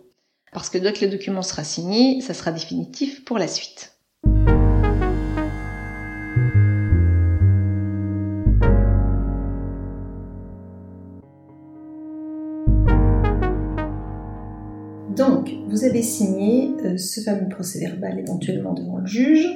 Parce 0.52 0.70
que 0.70 0.78
dès 0.78 0.94
que 0.94 1.06
le 1.06 1.12
document 1.12 1.44
sera 1.44 1.64
signé, 1.64 2.22
ça 2.22 2.34
sera 2.34 2.52
définitif 2.52 3.24
pour 3.26 3.38
la 3.38 3.48
suite. 3.48 3.97
Avez 15.88 16.02
signé 16.02 16.72
euh, 16.86 16.98
ce 16.98 17.22
fameux 17.22 17.50
procès 17.50 17.80
verbal 17.80 18.20
éventuellement 18.20 18.74
devant 18.74 18.98
le 18.98 19.08
juge. 19.08 19.48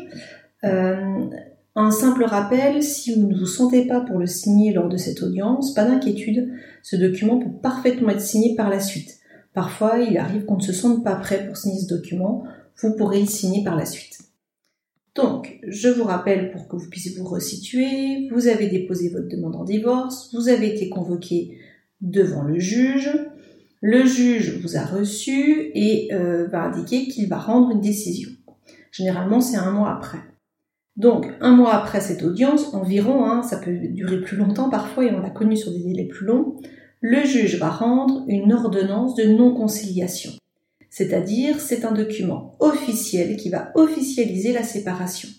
Euh, 0.63 1.25
un 1.75 1.91
simple 1.91 2.25
rappel, 2.25 2.83
si 2.83 3.13
vous 3.13 3.27
ne 3.27 3.37
vous 3.37 3.45
sentez 3.45 3.85
pas 3.85 4.01
pour 4.01 4.19
le 4.19 4.27
signer 4.27 4.73
lors 4.73 4.89
de 4.89 4.97
cette 4.97 5.23
audience, 5.23 5.73
pas 5.73 5.85
d'inquiétude, 5.85 6.51
ce 6.83 6.95
document 6.95 7.39
peut 7.39 7.51
parfaitement 7.61 8.09
être 8.09 8.21
signé 8.21 8.55
par 8.55 8.69
la 8.69 8.79
suite. 8.79 9.19
Parfois, 9.53 9.99
il 9.99 10.17
arrive 10.17 10.45
qu'on 10.45 10.57
ne 10.57 10.61
se 10.61 10.73
sente 10.73 11.03
pas 11.03 11.15
prêt 11.15 11.45
pour 11.45 11.57
signer 11.57 11.79
ce 11.79 11.87
document, 11.87 12.43
vous 12.81 12.95
pourrez 12.95 13.21
le 13.21 13.27
signer 13.27 13.63
par 13.63 13.75
la 13.75 13.85
suite. 13.85 14.19
Donc, 15.15 15.59
je 15.67 15.89
vous 15.89 16.03
rappelle 16.03 16.51
pour 16.51 16.67
que 16.67 16.75
vous 16.77 16.89
puissiez 16.89 17.13
vous 17.17 17.27
resituer, 17.27 18.29
vous 18.31 18.47
avez 18.47 18.67
déposé 18.67 19.09
votre 19.09 19.27
demande 19.27 19.55
en 19.55 19.63
divorce, 19.63 20.33
vous 20.33 20.47
avez 20.47 20.73
été 20.73 20.89
convoqué 20.89 21.57
devant 21.99 22.43
le 22.43 22.59
juge, 22.59 23.09
Le 23.81 24.05
juge 24.05 24.59
vous 24.61 24.77
a 24.77 24.85
reçu 24.85 25.71
et 25.73 26.13
euh, 26.13 26.47
va 26.47 26.65
indiquer 26.65 27.07
qu'il 27.07 27.27
va 27.27 27.39
rendre 27.39 27.71
une 27.71 27.81
décision. 27.81 28.29
Généralement, 28.91 29.41
c'est 29.41 29.57
un 29.57 29.71
mois 29.71 29.91
après. 29.91 30.19
Donc, 30.97 31.27
un 31.41 31.55
mois 31.55 31.73
après 31.73 31.99
cette 31.99 32.21
audience, 32.21 32.75
environ, 32.75 33.25
hein, 33.25 33.41
ça 33.41 33.57
peut 33.57 33.75
durer 33.75 34.21
plus 34.21 34.37
longtemps 34.37 34.69
parfois 34.69 35.05
et 35.05 35.11
on 35.11 35.19
l'a 35.19 35.31
connu 35.31 35.57
sur 35.57 35.71
des 35.71 35.83
délais 35.83 36.05
plus 36.05 36.27
longs, 36.27 36.57
le 36.99 37.23
juge 37.23 37.57
va 37.57 37.69
rendre 37.69 38.23
une 38.27 38.53
ordonnance 38.53 39.15
de 39.15 39.23
non-conciliation. 39.23 40.33
C'est-à-dire, 40.91 41.59
c'est 41.59 41.83
un 41.83 41.93
document 41.93 42.55
officiel 42.59 43.35
qui 43.37 43.49
va 43.49 43.71
officialiser 43.73 44.53
la 44.53 44.63
séparation. 44.63 45.29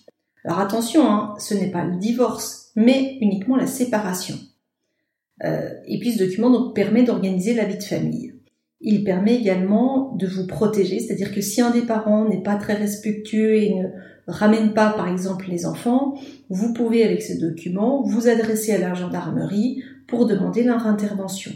Alors 0.43 0.59
attention, 0.59 1.09
hein, 1.09 1.35
ce 1.39 1.53
n'est 1.53 1.71
pas 1.71 1.85
le 1.85 1.95
divorce, 1.95 2.71
mais 2.75 3.17
uniquement 3.21 3.55
la 3.55 3.67
séparation. 3.67 4.35
Euh, 5.43 5.69
et 5.87 5.99
puis 5.99 6.13
ce 6.13 6.23
document 6.23 6.49
donc, 6.49 6.75
permet 6.75 7.03
d'organiser 7.03 7.53
la 7.53 7.65
vie 7.65 7.77
de 7.77 7.83
famille. 7.83 8.33
Il 8.81 9.03
permet 9.03 9.35
également 9.35 10.13
de 10.15 10.27
vous 10.27 10.45
protéger, 10.45 10.99
c'est-à-dire 10.99 11.33
que 11.33 11.41
si 11.41 11.61
un 11.61 11.71
des 11.71 11.83
parents 11.83 12.27
n'est 12.27 12.43
pas 12.43 12.57
très 12.57 12.73
respectueux 12.73 13.55
et 13.55 13.73
ne 13.73 13.87
ramène 14.27 14.73
pas 14.73 14.91
par 14.91 15.07
exemple 15.07 15.47
les 15.49 15.65
enfants, 15.65 16.15
vous 16.49 16.73
pouvez 16.73 17.03
avec 17.03 17.21
ce 17.21 17.39
document 17.39 18.03
vous 18.03 18.27
adresser 18.27 18.73
à 18.73 18.77
la 18.77 18.93
gendarmerie 18.93 19.81
pour 20.07 20.25
demander 20.25 20.63
leur 20.63 20.85
intervention. 20.85 21.51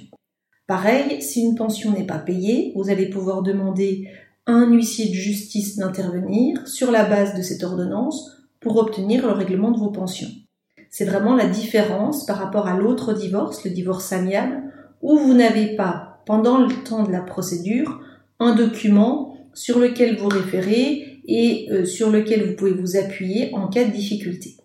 Pareil, 0.67 1.21
si 1.21 1.41
une 1.41 1.55
pension 1.55 1.91
n'est 1.91 2.05
pas 2.05 2.17
payée, 2.17 2.71
vous 2.75 2.89
allez 2.89 3.09
pouvoir 3.09 3.41
demander 3.41 4.09
à 4.45 4.53
un 4.53 4.71
huissier 4.71 5.09
de 5.09 5.13
justice 5.13 5.77
d'intervenir 5.77 6.65
sur 6.67 6.91
la 6.91 7.05
base 7.05 7.35
de 7.35 7.41
cette 7.41 7.63
ordonnance 7.63 8.37
pour 8.59 8.77
obtenir 8.77 9.25
le 9.25 9.33
règlement 9.33 9.71
de 9.71 9.77
vos 9.77 9.91
pensions. 9.91 10.29
C'est 10.89 11.05
vraiment 11.05 11.35
la 11.35 11.47
différence 11.47 12.25
par 12.25 12.37
rapport 12.37 12.67
à 12.67 12.77
l'autre 12.77 13.13
divorce, 13.13 13.63
le 13.63 13.71
divorce 13.71 14.11
amiable, 14.13 14.63
où 15.01 15.17
vous 15.17 15.33
n'avez 15.33 15.75
pas, 15.75 16.21
pendant 16.25 16.59
le 16.65 16.83
temps 16.83 17.03
de 17.03 17.11
la 17.11 17.21
procédure, 17.21 18.01
un 18.39 18.55
document 18.55 19.37
sur 19.53 19.79
lequel 19.79 20.17
vous 20.17 20.29
référez 20.29 21.21
et 21.27 21.67
euh, 21.71 21.85
sur 21.85 22.09
lequel 22.09 22.47
vous 22.47 22.55
pouvez 22.55 22.73
vous 22.73 22.95
appuyer 22.95 23.53
en 23.53 23.67
cas 23.67 23.83
de 23.83 23.91
difficulté. 23.91 24.57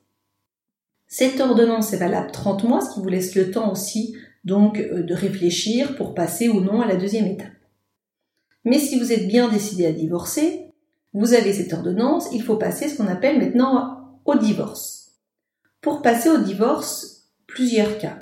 Cette 1.09 1.41
ordonnance 1.41 1.93
est 1.93 1.99
valable 1.99 2.31
30 2.31 2.65
mois, 2.65 2.81
ce 2.81 2.95
qui 2.95 3.01
vous 3.01 3.09
laisse 3.09 3.35
le 3.35 3.51
temps 3.51 3.71
aussi 3.73 4.15
donc 4.45 4.79
euh, 4.79 5.03
de 5.03 5.15
réfléchir 5.15 5.97
pour 5.97 6.15
passer 6.15 6.49
ou 6.49 6.61
non 6.61 6.81
à 6.81 6.87
la 6.87 6.97
deuxième 6.97 7.27
étape. 7.27 7.49
Mais 8.65 8.79
si 8.79 8.99
vous 8.99 9.13
êtes 9.13 9.27
bien 9.27 9.49
décidé 9.49 9.87
à 9.87 9.93
divorcer, 9.93 10.67
vous 11.15 11.35
avez 11.35 11.53
cette 11.53 11.73
ordonnance, 11.73 12.29
il 12.33 12.43
faut 12.43 12.57
passer 12.57 12.89
ce 12.89 12.97
qu'on 12.97 13.09
appelle 13.09 13.39
maintenant 13.39 14.21
au 14.25 14.37
divorce. 14.37 15.02
Pour 15.83 16.01
passer 16.01 16.29
au 16.29 16.39
divorce, 16.39 17.25
plusieurs 17.49 17.99
cas. 17.99 18.21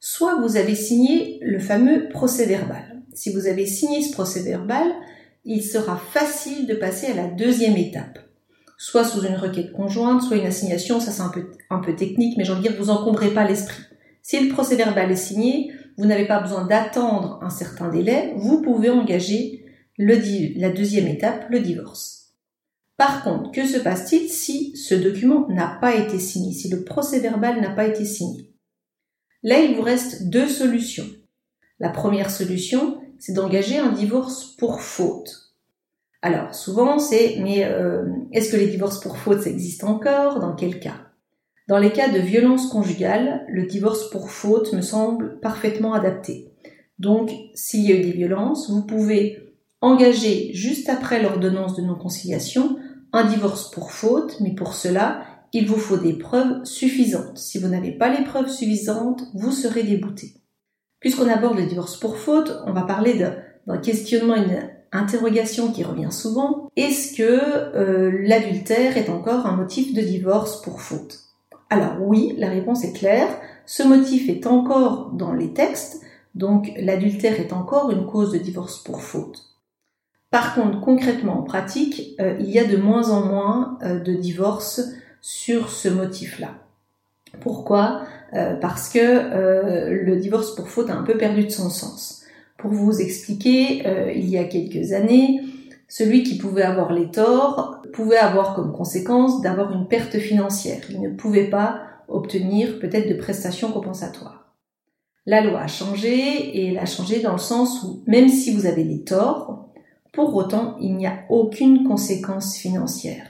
Soit 0.00 0.40
vous 0.40 0.56
avez 0.56 0.74
signé 0.74 1.38
le 1.42 1.58
fameux 1.58 2.08
procès 2.08 2.46
verbal. 2.46 3.02
Si 3.12 3.30
vous 3.30 3.46
avez 3.46 3.66
signé 3.66 4.02
ce 4.02 4.10
procès 4.10 4.40
verbal, 4.40 4.90
il 5.44 5.62
sera 5.62 5.98
facile 5.98 6.66
de 6.66 6.74
passer 6.74 7.08
à 7.08 7.14
la 7.14 7.26
deuxième 7.26 7.76
étape. 7.76 8.20
Soit 8.78 9.04
sous 9.04 9.22
une 9.22 9.36
requête 9.36 9.72
conjointe, 9.72 10.22
soit 10.22 10.38
une 10.38 10.46
assignation, 10.46 10.98
ça 10.98 11.12
c'est 11.12 11.20
un 11.68 11.78
peu, 11.78 11.94
technique, 11.94 12.38
mais 12.38 12.44
j'ai 12.44 12.52
envie 12.52 12.62
de 12.62 12.68
dire, 12.68 12.78
vous 12.78 12.88
encombrez 12.88 13.34
pas 13.34 13.46
l'esprit. 13.46 13.82
Si 14.22 14.40
le 14.40 14.50
procès 14.50 14.76
verbal 14.76 15.12
est 15.12 15.16
signé, 15.16 15.74
vous 15.98 16.06
n'avez 16.06 16.26
pas 16.26 16.40
besoin 16.40 16.64
d'attendre 16.64 17.38
un 17.42 17.50
certain 17.50 17.90
délai, 17.90 18.32
vous 18.36 18.62
pouvez 18.62 18.88
engager 18.88 19.66
la 19.98 20.70
deuxième 20.70 21.06
étape, 21.06 21.50
le 21.50 21.60
divorce. 21.60 22.21
Par 23.02 23.24
contre, 23.24 23.50
que 23.50 23.66
se 23.66 23.78
passe-t-il 23.78 24.28
si 24.28 24.76
ce 24.76 24.94
document 24.94 25.48
n'a 25.48 25.76
pas 25.80 25.96
été 25.96 26.20
signé, 26.20 26.52
si 26.52 26.68
le 26.68 26.84
procès 26.84 27.18
verbal 27.18 27.60
n'a 27.60 27.70
pas 27.70 27.88
été 27.88 28.04
signé? 28.04 28.52
Là, 29.42 29.58
il 29.58 29.74
vous 29.74 29.82
reste 29.82 30.28
deux 30.28 30.46
solutions. 30.46 31.08
La 31.80 31.88
première 31.88 32.30
solution, 32.30 33.00
c'est 33.18 33.32
d'engager 33.32 33.76
un 33.76 33.90
divorce 33.90 34.54
pour 34.56 34.82
faute. 34.82 35.52
Alors, 36.22 36.54
souvent, 36.54 37.00
c'est, 37.00 37.38
mais 37.40 37.64
euh, 37.64 38.04
est-ce 38.30 38.52
que 38.52 38.56
les 38.56 38.68
divorces 38.68 39.00
pour 39.00 39.18
faute, 39.18 39.42
ça 39.42 39.50
existe 39.50 39.82
encore? 39.82 40.38
Dans 40.38 40.54
quel 40.54 40.78
cas? 40.78 41.08
Dans 41.66 41.78
les 41.78 41.90
cas 41.90 42.08
de 42.08 42.20
violence 42.20 42.68
conjugale, 42.68 43.44
le 43.48 43.66
divorce 43.66 44.10
pour 44.10 44.30
faute 44.30 44.72
me 44.74 44.80
semble 44.80 45.40
parfaitement 45.40 45.92
adapté. 45.92 46.52
Donc, 47.00 47.32
s'il 47.54 47.80
y 47.80 47.90
a 47.90 47.96
eu 47.96 48.02
des 48.02 48.12
violences, 48.12 48.70
vous 48.70 48.86
pouvez 48.86 49.56
engager 49.80 50.52
juste 50.54 50.88
après 50.88 51.20
l'ordonnance 51.20 51.74
de 51.74 51.82
non-conciliation 51.82 52.78
un 53.12 53.24
divorce 53.24 53.70
pour 53.70 53.92
faute, 53.92 54.38
mais 54.40 54.54
pour 54.54 54.74
cela, 54.74 55.22
il 55.52 55.66
vous 55.66 55.78
faut 55.78 55.98
des 55.98 56.14
preuves 56.14 56.64
suffisantes. 56.64 57.38
Si 57.38 57.58
vous 57.58 57.68
n'avez 57.68 57.92
pas 57.92 58.08
les 58.08 58.24
preuves 58.24 58.48
suffisantes, 58.48 59.24
vous 59.34 59.52
serez 59.52 59.82
débouté. 59.82 60.34
Puisqu'on 61.00 61.28
aborde 61.28 61.58
le 61.58 61.66
divorce 61.66 61.96
pour 61.96 62.16
faute, 62.16 62.62
on 62.66 62.72
va 62.72 62.82
parler 62.82 63.14
d'un 63.66 63.78
questionnement, 63.78 64.36
une 64.36 64.70
interrogation 64.92 65.72
qui 65.72 65.84
revient 65.84 66.12
souvent. 66.12 66.70
Est-ce 66.76 67.16
que 67.16 67.22
euh, 67.22 68.10
l'adultère 68.22 68.96
est 68.96 69.10
encore 69.10 69.46
un 69.46 69.56
motif 69.56 69.94
de 69.94 70.00
divorce 70.00 70.62
pour 70.62 70.80
faute? 70.80 71.18
Alors 71.70 71.96
oui, 72.00 72.34
la 72.38 72.48
réponse 72.48 72.84
est 72.84 72.92
claire. 72.92 73.28
Ce 73.66 73.82
motif 73.82 74.28
est 74.28 74.46
encore 74.46 75.10
dans 75.12 75.32
les 75.32 75.52
textes, 75.52 76.02
donc 76.34 76.72
l'adultère 76.78 77.40
est 77.40 77.52
encore 77.52 77.90
une 77.90 78.06
cause 78.06 78.32
de 78.32 78.38
divorce 78.38 78.82
pour 78.82 79.02
faute. 79.02 79.51
Par 80.32 80.54
contre, 80.54 80.80
concrètement, 80.80 81.40
en 81.40 81.42
pratique, 81.42 82.16
euh, 82.18 82.34
il 82.40 82.48
y 82.48 82.58
a 82.58 82.64
de 82.64 82.78
moins 82.78 83.10
en 83.10 83.26
moins 83.26 83.78
euh, 83.82 84.00
de 84.00 84.14
divorces 84.14 84.80
sur 85.20 85.68
ce 85.68 85.90
motif-là. 85.90 86.54
Pourquoi? 87.42 88.00
Euh, 88.32 88.56
Parce 88.56 88.88
que 88.88 88.98
le 88.98 90.16
divorce 90.16 90.54
pour 90.54 90.68
faute 90.68 90.88
a 90.88 90.96
un 90.96 91.02
peu 91.02 91.18
perdu 91.18 91.44
de 91.44 91.50
son 91.50 91.68
sens. 91.68 92.22
Pour 92.56 92.70
vous 92.70 92.98
expliquer, 92.98 93.82
il 94.16 94.28
y 94.28 94.38
a 94.38 94.44
quelques 94.44 94.92
années, 94.92 95.42
celui 95.86 96.22
qui 96.22 96.38
pouvait 96.38 96.62
avoir 96.62 96.92
les 96.92 97.10
torts 97.10 97.82
pouvait 97.92 98.16
avoir 98.16 98.54
comme 98.54 98.72
conséquence 98.72 99.42
d'avoir 99.42 99.72
une 99.72 99.86
perte 99.86 100.18
financière. 100.18 100.80
Il 100.88 101.02
ne 101.02 101.10
pouvait 101.10 101.50
pas 101.50 101.82
obtenir 102.08 102.78
peut-être 102.78 103.08
de 103.08 103.14
prestations 103.14 103.70
compensatoires. 103.70 104.54
La 105.26 105.42
loi 105.42 105.60
a 105.60 105.66
changé 105.66 106.08
et 106.10 106.68
elle 106.68 106.78
a 106.78 106.86
changé 106.86 107.20
dans 107.20 107.32
le 107.32 107.38
sens 107.38 107.82
où 107.82 108.02
même 108.06 108.28
si 108.28 108.54
vous 108.54 108.64
avez 108.66 108.84
les 108.84 109.02
torts, 109.02 109.71
pour 110.12 110.34
autant, 110.34 110.76
il 110.80 110.96
n'y 110.96 111.06
a 111.06 111.24
aucune 111.30 111.84
conséquence 111.84 112.56
financière. 112.56 113.26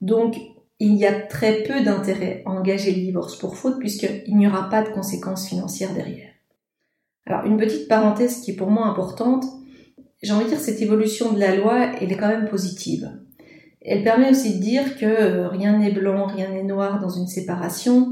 Donc, 0.00 0.36
il 0.78 0.94
y 0.94 1.06
a 1.06 1.12
très 1.12 1.62
peu 1.62 1.82
d'intérêt 1.82 2.42
à 2.44 2.50
engager 2.50 2.92
le 2.92 3.00
divorce 3.00 3.38
pour 3.38 3.56
faute 3.56 3.78
puisqu'il 3.78 4.36
n'y 4.36 4.46
aura 4.46 4.68
pas 4.68 4.82
de 4.82 4.90
conséquences 4.90 5.48
financières 5.48 5.94
derrière. 5.94 6.30
Alors, 7.24 7.46
une 7.46 7.56
petite 7.56 7.88
parenthèse 7.88 8.40
qui 8.40 8.50
est 8.50 8.56
pour 8.56 8.70
moi 8.70 8.86
importante, 8.86 9.44
j'ai 10.22 10.32
envie 10.32 10.44
de 10.44 10.50
dire 10.50 10.58
cette 10.58 10.82
évolution 10.82 11.32
de 11.32 11.40
la 11.40 11.56
loi, 11.56 11.92
elle 12.00 12.12
est 12.12 12.16
quand 12.16 12.28
même 12.28 12.48
positive. 12.48 13.10
Elle 13.80 14.04
permet 14.04 14.30
aussi 14.30 14.56
de 14.56 14.62
dire 14.62 14.98
que 14.98 15.46
rien 15.46 15.78
n'est 15.78 15.92
blanc, 15.92 16.26
rien 16.26 16.50
n'est 16.50 16.62
noir 16.62 17.00
dans 17.00 17.08
une 17.08 17.26
séparation 17.26 18.11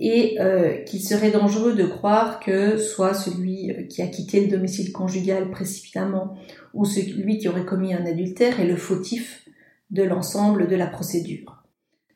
et 0.00 0.40
euh, 0.40 0.78
qu'il 0.84 1.02
serait 1.02 1.30
dangereux 1.30 1.74
de 1.74 1.84
croire 1.84 2.40
que 2.40 2.78
soit 2.78 3.12
celui 3.12 3.70
euh, 3.70 3.82
qui 3.82 4.00
a 4.00 4.06
quitté 4.06 4.40
le 4.40 4.50
domicile 4.50 4.92
conjugal 4.92 5.50
précipitamment 5.50 6.38
ou 6.72 6.86
celui 6.86 7.36
qui 7.36 7.48
aurait 7.48 7.66
commis 7.66 7.92
un 7.92 8.06
adultère 8.06 8.60
est 8.60 8.66
le 8.66 8.76
fautif 8.76 9.46
de 9.90 10.02
l'ensemble 10.02 10.68
de 10.68 10.76
la 10.76 10.86
procédure. 10.86 11.62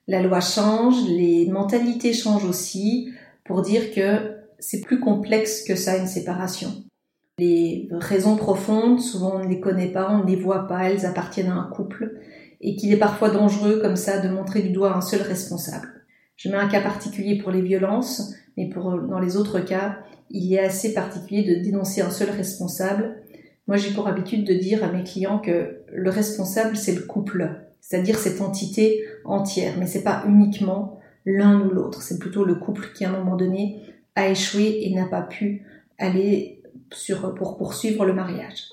La 0.08 0.22
loi 0.22 0.40
change, 0.40 1.06
les 1.08 1.46
mentalités 1.46 2.14
changent 2.14 2.46
aussi 2.46 3.10
pour 3.44 3.60
dire 3.60 3.92
que 3.92 4.36
c'est 4.58 4.80
plus 4.80 4.98
complexe 4.98 5.62
que 5.62 5.76
ça 5.76 5.98
une 5.98 6.06
séparation. 6.06 6.84
Les 7.38 7.88
raisons 7.90 8.36
profondes, 8.36 9.00
souvent 9.00 9.36
on 9.36 9.44
ne 9.44 9.48
les 9.48 9.60
connaît 9.60 9.92
pas, 9.92 10.10
on 10.10 10.24
ne 10.24 10.30
les 10.30 10.36
voit 10.36 10.68
pas, 10.68 10.90
elles 10.90 11.04
appartiennent 11.04 11.50
à 11.50 11.56
un 11.56 11.68
couple 11.68 12.18
et 12.62 12.76
qu'il 12.76 12.92
est 12.92 12.98
parfois 12.98 13.28
dangereux 13.28 13.80
comme 13.82 13.96
ça 13.96 14.20
de 14.20 14.28
montrer 14.28 14.62
du 14.62 14.70
doigt 14.70 14.96
un 14.96 15.02
seul 15.02 15.20
responsable. 15.20 15.93
Je 16.36 16.48
mets 16.48 16.56
un 16.56 16.68
cas 16.68 16.80
particulier 16.80 17.38
pour 17.38 17.50
les 17.50 17.62
violences, 17.62 18.34
mais 18.56 18.66
dans 18.66 19.18
les 19.20 19.36
autres 19.36 19.60
cas, 19.60 19.98
il 20.30 20.52
est 20.52 20.58
assez 20.58 20.94
particulier 20.94 21.42
de 21.42 21.62
dénoncer 21.62 22.00
un 22.00 22.10
seul 22.10 22.30
responsable. 22.30 23.16
Moi, 23.66 23.76
j'ai 23.76 23.92
pour 23.92 24.08
habitude 24.08 24.44
de 24.44 24.54
dire 24.54 24.84
à 24.84 24.92
mes 24.92 25.04
clients 25.04 25.38
que 25.38 25.82
le 25.92 26.10
responsable, 26.10 26.76
c'est 26.76 26.94
le 26.94 27.02
couple, 27.02 27.50
c'est-à-dire 27.80 28.18
cette 28.18 28.40
entité 28.40 29.04
entière, 29.24 29.74
mais 29.78 29.86
c'est 29.86 30.02
pas 30.02 30.24
uniquement 30.26 30.98
l'un 31.24 31.60
ou 31.60 31.70
l'autre, 31.70 32.02
c'est 32.02 32.18
plutôt 32.18 32.44
le 32.44 32.56
couple 32.56 32.88
qui, 32.94 33.04
à 33.04 33.10
un 33.10 33.12
moment 33.12 33.36
donné, 33.36 33.80
a 34.14 34.28
échoué 34.28 34.80
et 34.82 34.94
n'a 34.94 35.06
pas 35.06 35.22
pu 35.22 35.64
aller 35.98 36.62
pour 37.36 37.56
poursuivre 37.56 38.04
le 38.04 38.12
mariage. 38.12 38.68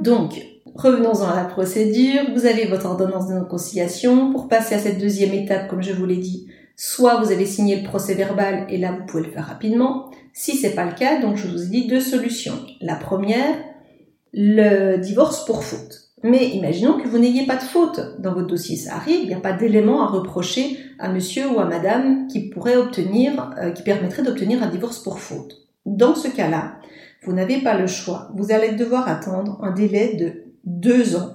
Donc, 0.00 0.40
Revenons-en 0.74 1.28
à 1.28 1.36
la 1.36 1.44
procédure. 1.44 2.22
Vous 2.34 2.46
avez 2.46 2.66
votre 2.66 2.86
ordonnance 2.86 3.28
de 3.28 3.34
non-conciliation. 3.34 4.32
Pour 4.32 4.48
passer 4.48 4.74
à 4.74 4.78
cette 4.78 4.98
deuxième 4.98 5.34
étape, 5.34 5.68
comme 5.68 5.82
je 5.82 5.92
vous 5.92 6.06
l'ai 6.06 6.16
dit, 6.16 6.46
soit 6.76 7.20
vous 7.20 7.32
avez 7.32 7.46
signé 7.46 7.76
le 7.76 7.86
procès 7.86 8.14
verbal 8.14 8.66
et 8.68 8.78
là 8.78 8.92
vous 8.92 9.04
pouvez 9.06 9.24
le 9.24 9.30
faire 9.30 9.46
rapidement. 9.46 10.10
Si 10.32 10.56
c'est 10.56 10.74
pas 10.74 10.86
le 10.86 10.94
cas, 10.94 11.20
donc 11.20 11.36
je 11.36 11.48
vous 11.48 11.62
ai 11.62 11.66
dit 11.66 11.86
deux 11.86 12.00
solutions. 12.00 12.58
La 12.80 12.94
première, 12.94 13.56
le 14.32 14.96
divorce 14.96 15.44
pour 15.44 15.64
faute. 15.64 16.10
Mais 16.22 16.48
imaginons 16.48 16.98
que 16.98 17.08
vous 17.08 17.18
n'ayez 17.18 17.46
pas 17.46 17.56
de 17.56 17.62
faute 17.62 18.00
dans 18.18 18.34
votre 18.34 18.46
dossier, 18.46 18.76
ça 18.76 18.96
arrive, 18.96 19.20
il 19.22 19.28
n'y 19.28 19.34
a 19.34 19.40
pas 19.40 19.54
d'élément 19.54 20.02
à 20.02 20.06
reprocher 20.06 20.78
à 20.98 21.10
monsieur 21.10 21.48
ou 21.48 21.58
à 21.58 21.64
madame 21.64 22.26
qui 22.28 22.50
pourrait 22.50 22.76
obtenir, 22.76 23.50
euh, 23.58 23.70
qui 23.70 23.82
permettrait 23.82 24.22
d'obtenir 24.22 24.62
un 24.62 24.68
divorce 24.68 24.98
pour 25.02 25.18
faute. 25.18 25.56
Dans 25.86 26.14
ce 26.14 26.28
cas-là, 26.28 26.74
vous 27.22 27.32
n'avez 27.32 27.58
pas 27.58 27.78
le 27.78 27.86
choix. 27.86 28.30
Vous 28.34 28.52
allez 28.52 28.72
devoir 28.72 29.08
attendre 29.08 29.58
un 29.62 29.72
délai 29.72 30.14
de 30.14 30.44
deux 30.64 31.16
ans 31.16 31.34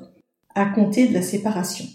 à 0.55 0.65
compter 0.65 1.07
de 1.07 1.13
la 1.13 1.21
séparation. 1.21 1.85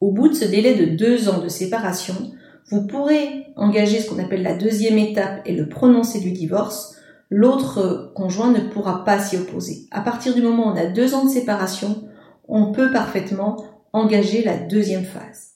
Au 0.00 0.12
bout 0.12 0.28
de 0.28 0.34
ce 0.34 0.44
délai 0.44 0.74
de 0.74 0.96
deux 0.96 1.28
ans 1.28 1.40
de 1.40 1.48
séparation, 1.48 2.32
vous 2.68 2.86
pourrez 2.86 3.46
engager 3.56 4.00
ce 4.00 4.10
qu'on 4.10 4.22
appelle 4.22 4.42
la 4.42 4.54
deuxième 4.54 4.98
étape 4.98 5.40
et 5.46 5.54
le 5.54 5.68
prononcer 5.68 6.20
du 6.20 6.32
divorce. 6.32 6.96
L'autre 7.30 8.12
conjoint 8.14 8.50
ne 8.50 8.68
pourra 8.68 9.04
pas 9.04 9.18
s'y 9.18 9.36
opposer. 9.36 9.86
À 9.90 10.00
partir 10.00 10.34
du 10.34 10.42
moment 10.42 10.68
où 10.68 10.72
on 10.72 10.76
a 10.76 10.86
deux 10.86 11.14
ans 11.14 11.24
de 11.24 11.30
séparation, 11.30 12.08
on 12.46 12.72
peut 12.72 12.92
parfaitement 12.92 13.64
engager 13.92 14.42
la 14.42 14.58
deuxième 14.58 15.04
phase. 15.04 15.54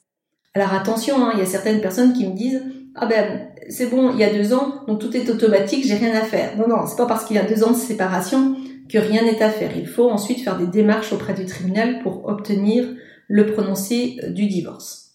Alors 0.54 0.72
attention, 0.72 1.22
hein, 1.22 1.32
il 1.34 1.40
y 1.40 1.42
a 1.42 1.46
certaines 1.46 1.80
personnes 1.80 2.12
qui 2.12 2.26
me 2.26 2.34
disent 2.34 2.62
ah 2.94 3.06
ben 3.06 3.49
c'est 3.70 3.86
bon, 3.86 4.12
il 4.12 4.18
y 4.18 4.24
a 4.24 4.32
deux 4.32 4.52
ans, 4.52 4.82
donc 4.86 5.00
tout 5.00 5.16
est 5.16 5.30
automatique, 5.30 5.86
j'ai 5.86 5.94
rien 5.94 6.14
à 6.14 6.24
faire. 6.24 6.56
Non, 6.56 6.68
non, 6.68 6.86
c'est 6.86 6.96
pas 6.96 7.06
parce 7.06 7.24
qu'il 7.24 7.36
y 7.36 7.38
a 7.38 7.44
deux 7.44 7.64
ans 7.64 7.70
de 7.70 7.76
séparation 7.76 8.56
que 8.88 8.98
rien 8.98 9.22
n'est 9.22 9.42
à 9.42 9.50
faire. 9.50 9.70
Il 9.76 9.86
faut 9.86 10.10
ensuite 10.10 10.40
faire 10.40 10.58
des 10.58 10.66
démarches 10.66 11.12
auprès 11.12 11.34
du 11.34 11.46
tribunal 11.46 12.00
pour 12.02 12.26
obtenir 12.26 12.84
le 13.28 13.46
prononcé 13.46 14.16
du 14.28 14.46
divorce. 14.46 15.12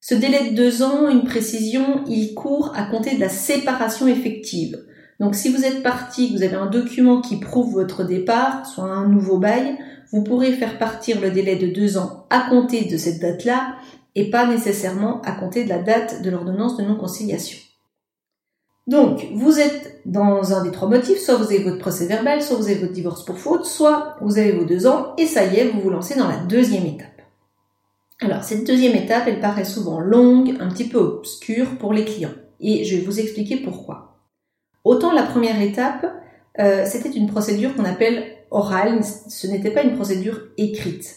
Ce 0.00 0.14
délai 0.14 0.50
de 0.50 0.54
deux 0.54 0.82
ans, 0.82 1.08
une 1.08 1.24
précision, 1.24 2.04
il 2.06 2.34
court 2.34 2.72
à 2.76 2.84
compter 2.84 3.14
de 3.14 3.20
la 3.20 3.30
séparation 3.30 4.06
effective. 4.06 4.78
Donc 5.18 5.34
si 5.34 5.48
vous 5.48 5.64
êtes 5.64 5.82
parti, 5.82 6.30
vous 6.36 6.42
avez 6.42 6.56
un 6.56 6.66
document 6.66 7.22
qui 7.22 7.40
prouve 7.40 7.72
votre 7.72 8.04
départ, 8.04 8.66
soit 8.66 8.84
un 8.84 9.08
nouveau 9.08 9.38
bail, 9.38 9.78
vous 10.12 10.22
pourrez 10.22 10.52
faire 10.52 10.76
partir 10.76 11.20
le 11.22 11.30
délai 11.30 11.56
de 11.56 11.68
deux 11.68 11.96
ans 11.96 12.26
à 12.28 12.50
compter 12.50 12.84
de 12.84 12.98
cette 12.98 13.20
date-là 13.20 13.76
et 14.14 14.28
pas 14.28 14.46
nécessairement 14.46 15.22
à 15.22 15.32
compter 15.32 15.64
de 15.64 15.70
la 15.70 15.78
date 15.78 16.20
de 16.20 16.28
l'ordonnance 16.28 16.76
de 16.76 16.84
non-conciliation. 16.84 17.63
Donc, 18.86 19.26
vous 19.32 19.58
êtes 19.58 20.02
dans 20.04 20.52
un 20.52 20.62
des 20.62 20.70
trois 20.70 20.88
motifs, 20.88 21.18
soit 21.18 21.36
vous 21.36 21.46
avez 21.46 21.62
votre 21.62 21.78
procès 21.78 22.06
verbal, 22.06 22.42
soit 22.42 22.56
vous 22.56 22.66
avez 22.66 22.74
votre 22.74 22.92
divorce 22.92 23.24
pour 23.24 23.38
faute, 23.38 23.64
soit 23.64 24.16
vous 24.20 24.38
avez 24.38 24.52
vos 24.52 24.64
deux 24.64 24.86
ans, 24.86 25.14
et 25.16 25.26
ça 25.26 25.46
y 25.46 25.56
est, 25.56 25.68
vous 25.68 25.80
vous 25.80 25.90
lancez 25.90 26.18
dans 26.18 26.28
la 26.28 26.36
deuxième 26.36 26.84
étape. 26.84 27.08
Alors, 28.20 28.44
cette 28.44 28.66
deuxième 28.66 28.94
étape, 28.94 29.24
elle 29.26 29.40
paraît 29.40 29.64
souvent 29.64 30.00
longue, 30.00 30.56
un 30.60 30.68
petit 30.68 30.88
peu 30.88 30.98
obscure 30.98 31.78
pour 31.78 31.94
les 31.94 32.04
clients, 32.04 32.34
et 32.60 32.84
je 32.84 32.96
vais 32.96 33.02
vous 33.02 33.20
expliquer 33.20 33.56
pourquoi. 33.56 34.18
Autant 34.84 35.12
la 35.12 35.22
première 35.22 35.60
étape, 35.62 36.06
euh, 36.60 36.84
c'était 36.86 37.10
une 37.10 37.30
procédure 37.30 37.74
qu'on 37.74 37.86
appelle 37.86 38.24
orale, 38.50 39.00
ce 39.02 39.46
n'était 39.46 39.70
pas 39.70 39.82
une 39.82 39.94
procédure 39.94 40.42
écrite. 40.58 41.16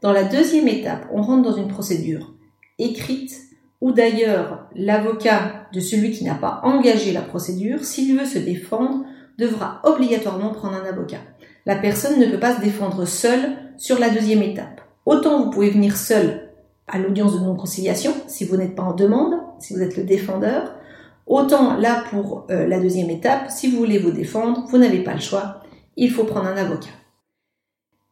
Dans 0.00 0.12
la 0.12 0.22
deuxième 0.22 0.68
étape, 0.68 1.06
on 1.12 1.22
rentre 1.22 1.50
dans 1.50 1.56
une 1.56 1.68
procédure 1.68 2.32
écrite 2.78 3.36
ou 3.80 3.90
d'ailleurs 3.90 4.68
l'avocat 4.74 5.57
de 5.72 5.80
celui 5.80 6.12
qui 6.12 6.24
n'a 6.24 6.34
pas 6.34 6.60
engagé 6.64 7.12
la 7.12 7.22
procédure, 7.22 7.84
s'il 7.84 8.18
veut 8.18 8.24
se 8.24 8.38
défendre, 8.38 9.04
devra 9.38 9.80
obligatoirement 9.84 10.50
prendre 10.50 10.76
un 10.76 10.84
avocat. 10.84 11.20
La 11.66 11.76
personne 11.76 12.18
ne 12.18 12.26
peut 12.26 12.40
pas 12.40 12.56
se 12.56 12.60
défendre 12.60 13.04
seule 13.06 13.56
sur 13.76 13.98
la 13.98 14.10
deuxième 14.10 14.42
étape. 14.42 14.80
Autant 15.06 15.44
vous 15.44 15.50
pouvez 15.50 15.70
venir 15.70 15.96
seul 15.96 16.50
à 16.86 16.98
l'audience 16.98 17.34
de 17.34 17.44
non-conciliation 17.44 18.12
si 18.26 18.44
vous 18.44 18.56
n'êtes 18.56 18.74
pas 18.74 18.82
en 18.82 18.94
demande, 18.94 19.34
si 19.60 19.74
vous 19.74 19.82
êtes 19.82 19.96
le 19.96 20.04
défendeur, 20.04 20.74
autant 21.26 21.76
là 21.76 22.04
pour 22.10 22.46
euh, 22.50 22.66
la 22.66 22.80
deuxième 22.80 23.10
étape, 23.10 23.50
si 23.50 23.70
vous 23.70 23.78
voulez 23.78 23.98
vous 23.98 24.10
défendre, 24.10 24.64
vous 24.68 24.78
n'avez 24.78 25.02
pas 25.04 25.14
le 25.14 25.20
choix, 25.20 25.62
il 25.96 26.10
faut 26.10 26.24
prendre 26.24 26.48
un 26.48 26.56
avocat. 26.56 26.90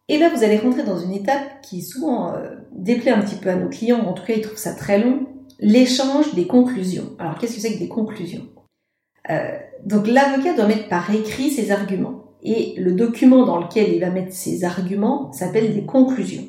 Et 0.08 0.18
là, 0.18 0.28
vous 0.28 0.44
allez 0.44 0.58
rentrer 0.58 0.84
dans 0.84 0.98
une 0.98 1.12
étape 1.12 1.62
qui 1.62 1.82
souvent 1.82 2.32
euh, 2.34 2.56
déplaît 2.72 3.10
un 3.10 3.22
petit 3.22 3.36
peu 3.36 3.48
à 3.48 3.56
nos 3.56 3.68
clients, 3.68 4.04
en 4.06 4.12
tout 4.12 4.24
cas 4.24 4.34
ils 4.34 4.42
trouvent 4.42 4.58
ça 4.58 4.72
très 4.72 4.98
long, 4.98 5.26
l'échange 5.60 6.34
des 6.34 6.46
conclusions. 6.46 7.12
Alors 7.18 7.38
qu'est-ce 7.38 7.54
que 7.54 7.60
c'est 7.60 7.74
que 7.74 7.78
des 7.78 7.88
conclusions? 7.88 8.46
Euh, 9.30 9.58
Donc 9.84 10.06
l'avocat 10.06 10.54
doit 10.54 10.66
mettre 10.66 10.88
par 10.88 11.10
écrit 11.14 11.50
ses 11.50 11.70
arguments. 11.70 12.22
Et 12.42 12.74
le 12.78 12.92
document 12.92 13.44
dans 13.44 13.58
lequel 13.58 13.92
il 13.92 14.00
va 14.00 14.10
mettre 14.10 14.32
ses 14.32 14.64
arguments 14.64 15.32
s'appelle 15.32 15.74
des 15.74 15.84
conclusions. 15.84 16.44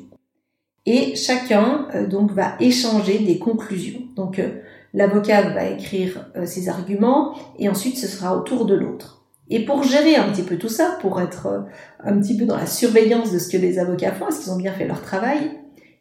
Et 0.86 1.16
chacun 1.16 1.88
euh, 1.94 2.06
donc 2.06 2.32
va 2.32 2.54
échanger 2.60 3.18
des 3.18 3.38
conclusions. 3.38 4.02
Donc 4.14 4.38
euh, 4.38 4.60
l'avocat 4.94 5.50
va 5.50 5.66
écrire 5.66 6.30
ses 6.46 6.68
arguments 6.68 7.34
et 7.58 7.68
ensuite 7.68 7.98
ce 7.98 8.06
sera 8.06 8.36
au 8.36 8.40
tour 8.40 8.64
de 8.64 8.74
l'autre. 8.74 9.26
Et 9.50 9.64
pour 9.64 9.82
gérer 9.82 10.16
un 10.16 10.30
petit 10.30 10.42
peu 10.42 10.56
tout 10.56 10.68
ça, 10.68 10.98
pour 11.00 11.20
être 11.20 11.66
un 12.00 12.18
petit 12.20 12.36
peu 12.36 12.44
dans 12.44 12.56
la 12.56 12.66
surveillance 12.66 13.32
de 13.32 13.38
ce 13.38 13.48
que 13.48 13.56
les 13.56 13.78
avocats 13.78 14.12
font, 14.12 14.28
est-ce 14.28 14.40
qu'ils 14.40 14.52
ont 14.52 14.56
bien 14.56 14.72
fait 14.72 14.86
leur 14.86 15.00
travail, 15.00 15.58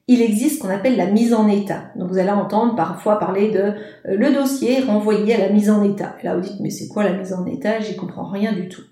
il 0.07 0.21
existe 0.21 0.57
ce 0.57 0.61
qu'on 0.61 0.73
appelle 0.73 0.95
la 0.95 1.07
mise 1.07 1.33
en 1.33 1.47
état. 1.47 1.91
Donc 1.97 2.09
vous 2.09 2.17
allez 2.17 2.29
entendre 2.29 2.75
parfois 2.75 3.19
parler 3.19 3.51
de 3.51 3.59
euh, 3.59 3.73
le 4.05 4.33
dossier 4.33 4.81
renvoyé 4.81 5.35
à 5.35 5.37
la 5.37 5.49
mise 5.49 5.69
en 5.69 5.83
état. 5.83 6.15
Et 6.21 6.25
là 6.25 6.35
vous 6.35 6.41
dites 6.41 6.59
mais 6.61 6.69
c'est 6.69 6.87
quoi 6.87 7.03
la 7.03 7.13
mise 7.13 7.33
en 7.33 7.45
état? 7.45 7.79
J'y 7.79 7.95
comprends 7.95 8.29
rien 8.29 8.53
du 8.53 8.69
tout. 8.69 8.83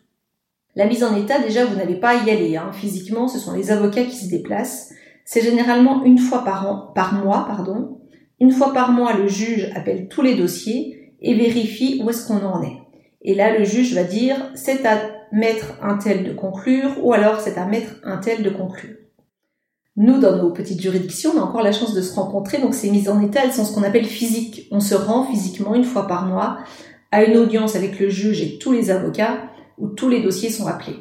La 0.75 0.87
mise 0.87 1.05
en 1.05 1.15
état, 1.15 1.39
déjà 1.39 1.63
vous 1.65 1.77
n'allez 1.77 1.95
pas 1.95 2.15
y 2.15 2.29
aller. 2.29 2.57
Hein. 2.57 2.71
Physiquement, 2.73 3.29
ce 3.29 3.39
sont 3.39 3.53
les 3.53 3.71
avocats 3.71 4.03
qui 4.03 4.17
se 4.17 4.29
déplacent. 4.29 4.91
C'est 5.23 5.41
généralement 5.41 6.03
une 6.03 6.17
fois 6.17 6.43
par 6.43 6.69
an, 6.69 6.91
par 6.93 7.13
mois, 7.13 7.45
pardon. 7.47 8.01
Une 8.41 8.51
fois 8.51 8.73
par 8.73 8.91
mois, 8.91 9.13
le 9.13 9.29
juge 9.29 9.71
appelle 9.73 10.09
tous 10.09 10.21
les 10.21 10.35
dossiers 10.35 11.13
et 11.21 11.33
vérifie 11.33 12.01
où 12.03 12.09
est-ce 12.09 12.27
qu'on 12.27 12.45
en 12.45 12.61
est. 12.61 12.77
Et 13.21 13.35
là, 13.35 13.57
le 13.57 13.63
juge 13.63 13.95
va 13.95 14.03
dire 14.03 14.51
c'est 14.53 14.85
à 14.85 14.97
mettre 15.31 15.79
un 15.81 15.97
tel 15.97 16.25
de 16.25 16.33
conclure 16.33 16.91
ou 17.01 17.13
alors 17.13 17.39
c'est 17.39 17.57
à 17.57 17.65
mettre 17.65 17.95
un 18.03 18.17
tel 18.17 18.43
de 18.43 18.49
conclure. 18.49 18.95
Nous, 19.97 20.19
dans 20.19 20.35
nos 20.35 20.49
petites 20.49 20.81
juridictions, 20.81 21.31
on 21.35 21.39
a 21.39 21.43
encore 21.43 21.61
la 21.61 21.71
chance 21.71 21.93
de 21.93 22.01
se 22.01 22.13
rencontrer, 22.15 22.59
donc 22.59 22.73
ces 22.73 22.91
mises 22.91 23.07
en 23.07 23.21
état, 23.21 23.41
elles 23.43 23.53
sont 23.53 23.63
ce 23.63 23.73
qu'on 23.73 23.83
appelle 23.83 24.05
physiques. 24.05 24.67
On 24.71 24.81
se 24.81 24.95
rend 24.95 25.25
physiquement 25.25 25.73
une 25.73 25.85
fois 25.85 26.05
par 26.05 26.25
mois 26.25 26.57
à 27.11 27.23
une 27.23 27.37
audience 27.37 27.77
avec 27.77 27.99
le 27.99 28.09
juge 28.09 28.41
et 28.41 28.57
tous 28.57 28.73
les 28.73 28.91
avocats, 28.91 29.37
où 29.77 29.87
tous 29.87 30.09
les 30.09 30.21
dossiers 30.21 30.49
sont 30.49 30.67
appelés. 30.67 30.97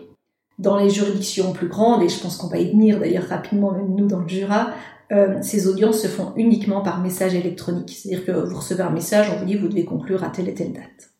Dans 0.60 0.76
les 0.76 0.90
juridictions 0.90 1.52
plus 1.52 1.66
grandes, 1.66 2.04
et 2.04 2.08
je 2.08 2.20
pense 2.20 2.36
qu'on 2.36 2.46
va 2.46 2.58
y 2.58 2.70
venir 2.70 3.00
d'ailleurs 3.00 3.26
rapidement, 3.28 3.72
même 3.72 3.96
nous 3.96 4.06
dans 4.06 4.20
le 4.20 4.28
Jura, 4.28 4.70
euh, 5.12 5.38
ces 5.42 5.66
audiences 5.66 6.00
se 6.00 6.06
font 6.06 6.32
uniquement 6.36 6.80
par 6.80 7.00
message 7.00 7.34
électronique. 7.34 7.90
C'est-à-dire 7.90 8.24
que 8.24 8.32
vous 8.32 8.56
recevez 8.56 8.84
un 8.84 8.90
message, 8.90 9.28
on 9.34 9.38
vous 9.38 9.44
dit 9.44 9.56
vous 9.56 9.68
devez 9.68 9.84
conclure 9.84 10.22
à 10.22 10.28
telle 10.28 10.48
et 10.48 10.54
telle 10.54 10.72
date. 10.72 11.10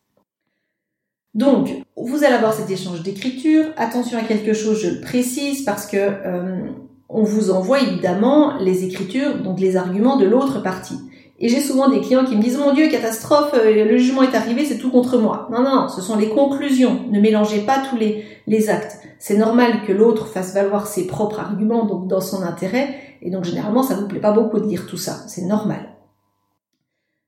Donc, 1.34 1.68
vous 1.96 2.22
allez 2.22 2.34
avoir 2.34 2.54
cet 2.54 2.70
échange 2.70 3.02
d'écriture. 3.02 3.64
Attention 3.76 4.18
à 4.18 4.22
quelque 4.22 4.52
chose, 4.52 4.80
je 4.80 4.88
le 4.88 5.00
précise, 5.00 5.64
parce 5.64 5.87
que 5.87 5.96
euh, 5.96 6.68
on 7.08 7.22
vous 7.22 7.50
envoie 7.50 7.80
évidemment 7.80 8.56
les 8.58 8.84
écritures, 8.84 9.42
donc 9.42 9.60
les 9.60 9.76
arguments 9.76 10.16
de 10.16 10.24
l'autre 10.24 10.62
partie. 10.62 10.98
Et 11.40 11.48
j'ai 11.48 11.60
souvent 11.60 11.88
des 11.88 12.00
clients 12.00 12.24
qui 12.24 12.36
me 12.36 12.42
disent, 12.42 12.58
mon 12.58 12.72
Dieu, 12.72 12.88
catastrophe, 12.88 13.54
euh, 13.54 13.84
le 13.84 13.98
jugement 13.98 14.22
est 14.22 14.36
arrivé, 14.36 14.64
c'est 14.64 14.78
tout 14.78 14.90
contre 14.90 15.18
moi. 15.18 15.48
Non, 15.50 15.62
non, 15.62 15.88
ce 15.88 16.00
sont 16.00 16.16
les 16.16 16.28
conclusions. 16.28 17.00
Ne 17.10 17.20
mélangez 17.20 17.60
pas 17.60 17.82
tous 17.90 17.96
les, 17.96 18.70
actes. 18.70 18.98
C'est 19.18 19.36
normal 19.36 19.82
que 19.86 19.92
l'autre 19.92 20.28
fasse 20.28 20.54
valoir 20.54 20.86
ses 20.86 21.06
propres 21.06 21.40
arguments, 21.40 21.86
donc 21.86 22.06
dans 22.06 22.20
son 22.20 22.42
intérêt. 22.42 22.94
Et 23.20 23.30
donc, 23.30 23.44
généralement, 23.44 23.82
ça 23.82 23.94
vous 23.94 24.06
plaît 24.06 24.20
pas 24.20 24.32
beaucoup 24.32 24.60
de 24.60 24.66
lire 24.66 24.86
tout 24.86 24.96
ça. 24.96 25.24
C'est 25.26 25.44
normal. 25.44 25.88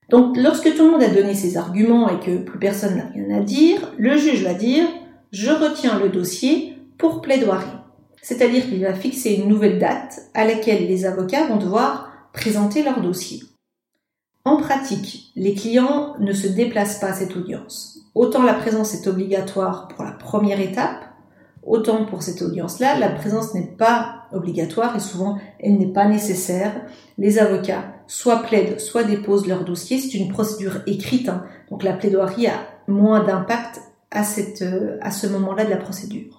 Donc, 0.09 0.37
lorsque 0.37 0.73
tout 0.73 0.85
le 0.85 0.91
monde 0.91 1.03
a 1.03 1.09
donné 1.09 1.33
ses 1.33 1.57
arguments 1.57 2.07
et 2.07 2.19
que 2.19 2.37
plus 2.37 2.59
personne 2.59 2.95
n'a 2.95 3.09
rien 3.13 3.37
à 3.37 3.41
dire, 3.41 3.91
le 3.97 4.15
juge 4.15 4.43
va 4.43 4.53
dire, 4.53 4.85
je 5.31 5.51
retiens 5.51 5.99
le 5.99 6.07
dossier 6.07 6.77
pour 6.97 7.21
plaidoirie 7.21 7.76
c'est-à-dire 8.27 8.65
qu'il 8.65 8.81
va 8.81 8.93
fixer 8.93 9.35
une 9.35 9.47
nouvelle 9.47 9.79
date 9.79 10.19
à 10.33 10.43
laquelle 10.43 10.85
les 10.85 11.05
avocats 11.05 11.47
vont 11.47 11.55
devoir 11.55 12.11
présenter 12.33 12.83
leur 12.83 12.99
dossier. 12.99 13.41
En 14.43 14.57
pratique, 14.57 15.31
les 15.37 15.53
clients 15.53 16.13
ne 16.19 16.33
se 16.33 16.47
déplacent 16.47 16.99
pas 16.99 17.07
à 17.07 17.13
cette 17.13 17.37
audience. 17.37 17.99
Autant 18.15 18.43
la 18.43 18.55
présence 18.55 18.93
est 18.93 19.07
obligatoire 19.07 19.87
pour 19.87 20.03
la 20.03 20.11
première 20.11 20.59
étape, 20.59 21.05
autant 21.63 22.03
pour 22.03 22.21
cette 22.21 22.41
audience-là, 22.41 22.99
la 22.99 23.07
présence 23.07 23.53
n'est 23.53 23.75
pas 23.77 24.25
obligatoire 24.33 24.97
et 24.97 24.99
souvent 24.99 25.37
elle 25.61 25.77
n'est 25.77 25.93
pas 25.93 26.09
nécessaire. 26.09 26.81
Les 27.17 27.39
avocats 27.39 27.93
soit 28.07 28.43
plaident, 28.43 28.77
soit 28.77 29.05
déposent 29.05 29.47
leur 29.47 29.63
dossier. 29.63 29.99
C'est 29.99 30.17
une 30.17 30.33
procédure 30.33 30.81
écrite, 30.85 31.29
hein. 31.29 31.45
donc 31.71 31.81
la 31.81 31.93
plaidoirie 31.93 32.47
a 32.47 32.59
moins 32.89 33.23
d'impact 33.23 33.79
à, 34.11 34.23
euh, 34.63 34.97
à 34.99 35.11
ce 35.11 35.27
moment-là 35.27 35.63
de 35.63 35.69
la 35.69 35.77
procédure. 35.77 36.36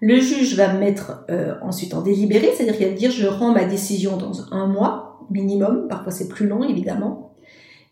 Le 0.00 0.20
juge 0.20 0.56
va 0.56 0.72
mettre 0.74 1.24
euh, 1.30 1.54
ensuite 1.62 1.94
en 1.94 2.02
délibéré, 2.02 2.52
c'est-à-dire 2.54 2.76
qu'il 2.76 2.88
va 2.88 2.94
dire 2.94 3.10
je 3.10 3.26
rends 3.26 3.52
ma 3.52 3.64
décision 3.64 4.16
dans 4.16 4.52
un 4.52 4.66
mois 4.66 5.26
minimum, 5.30 5.88
parfois 5.88 6.12
c'est 6.12 6.28
plus 6.28 6.46
long 6.46 6.62
évidemment. 6.62 7.34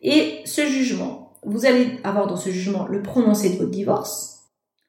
Et 0.02 0.40
ce 0.44 0.66
jugement, 0.66 1.32
vous 1.44 1.64
allez 1.64 1.98
avoir 2.04 2.26
dans 2.26 2.36
ce 2.36 2.50
jugement 2.50 2.86
le 2.86 3.02
prononcé 3.02 3.50
de 3.50 3.56
votre 3.56 3.70
divorce. 3.70 4.42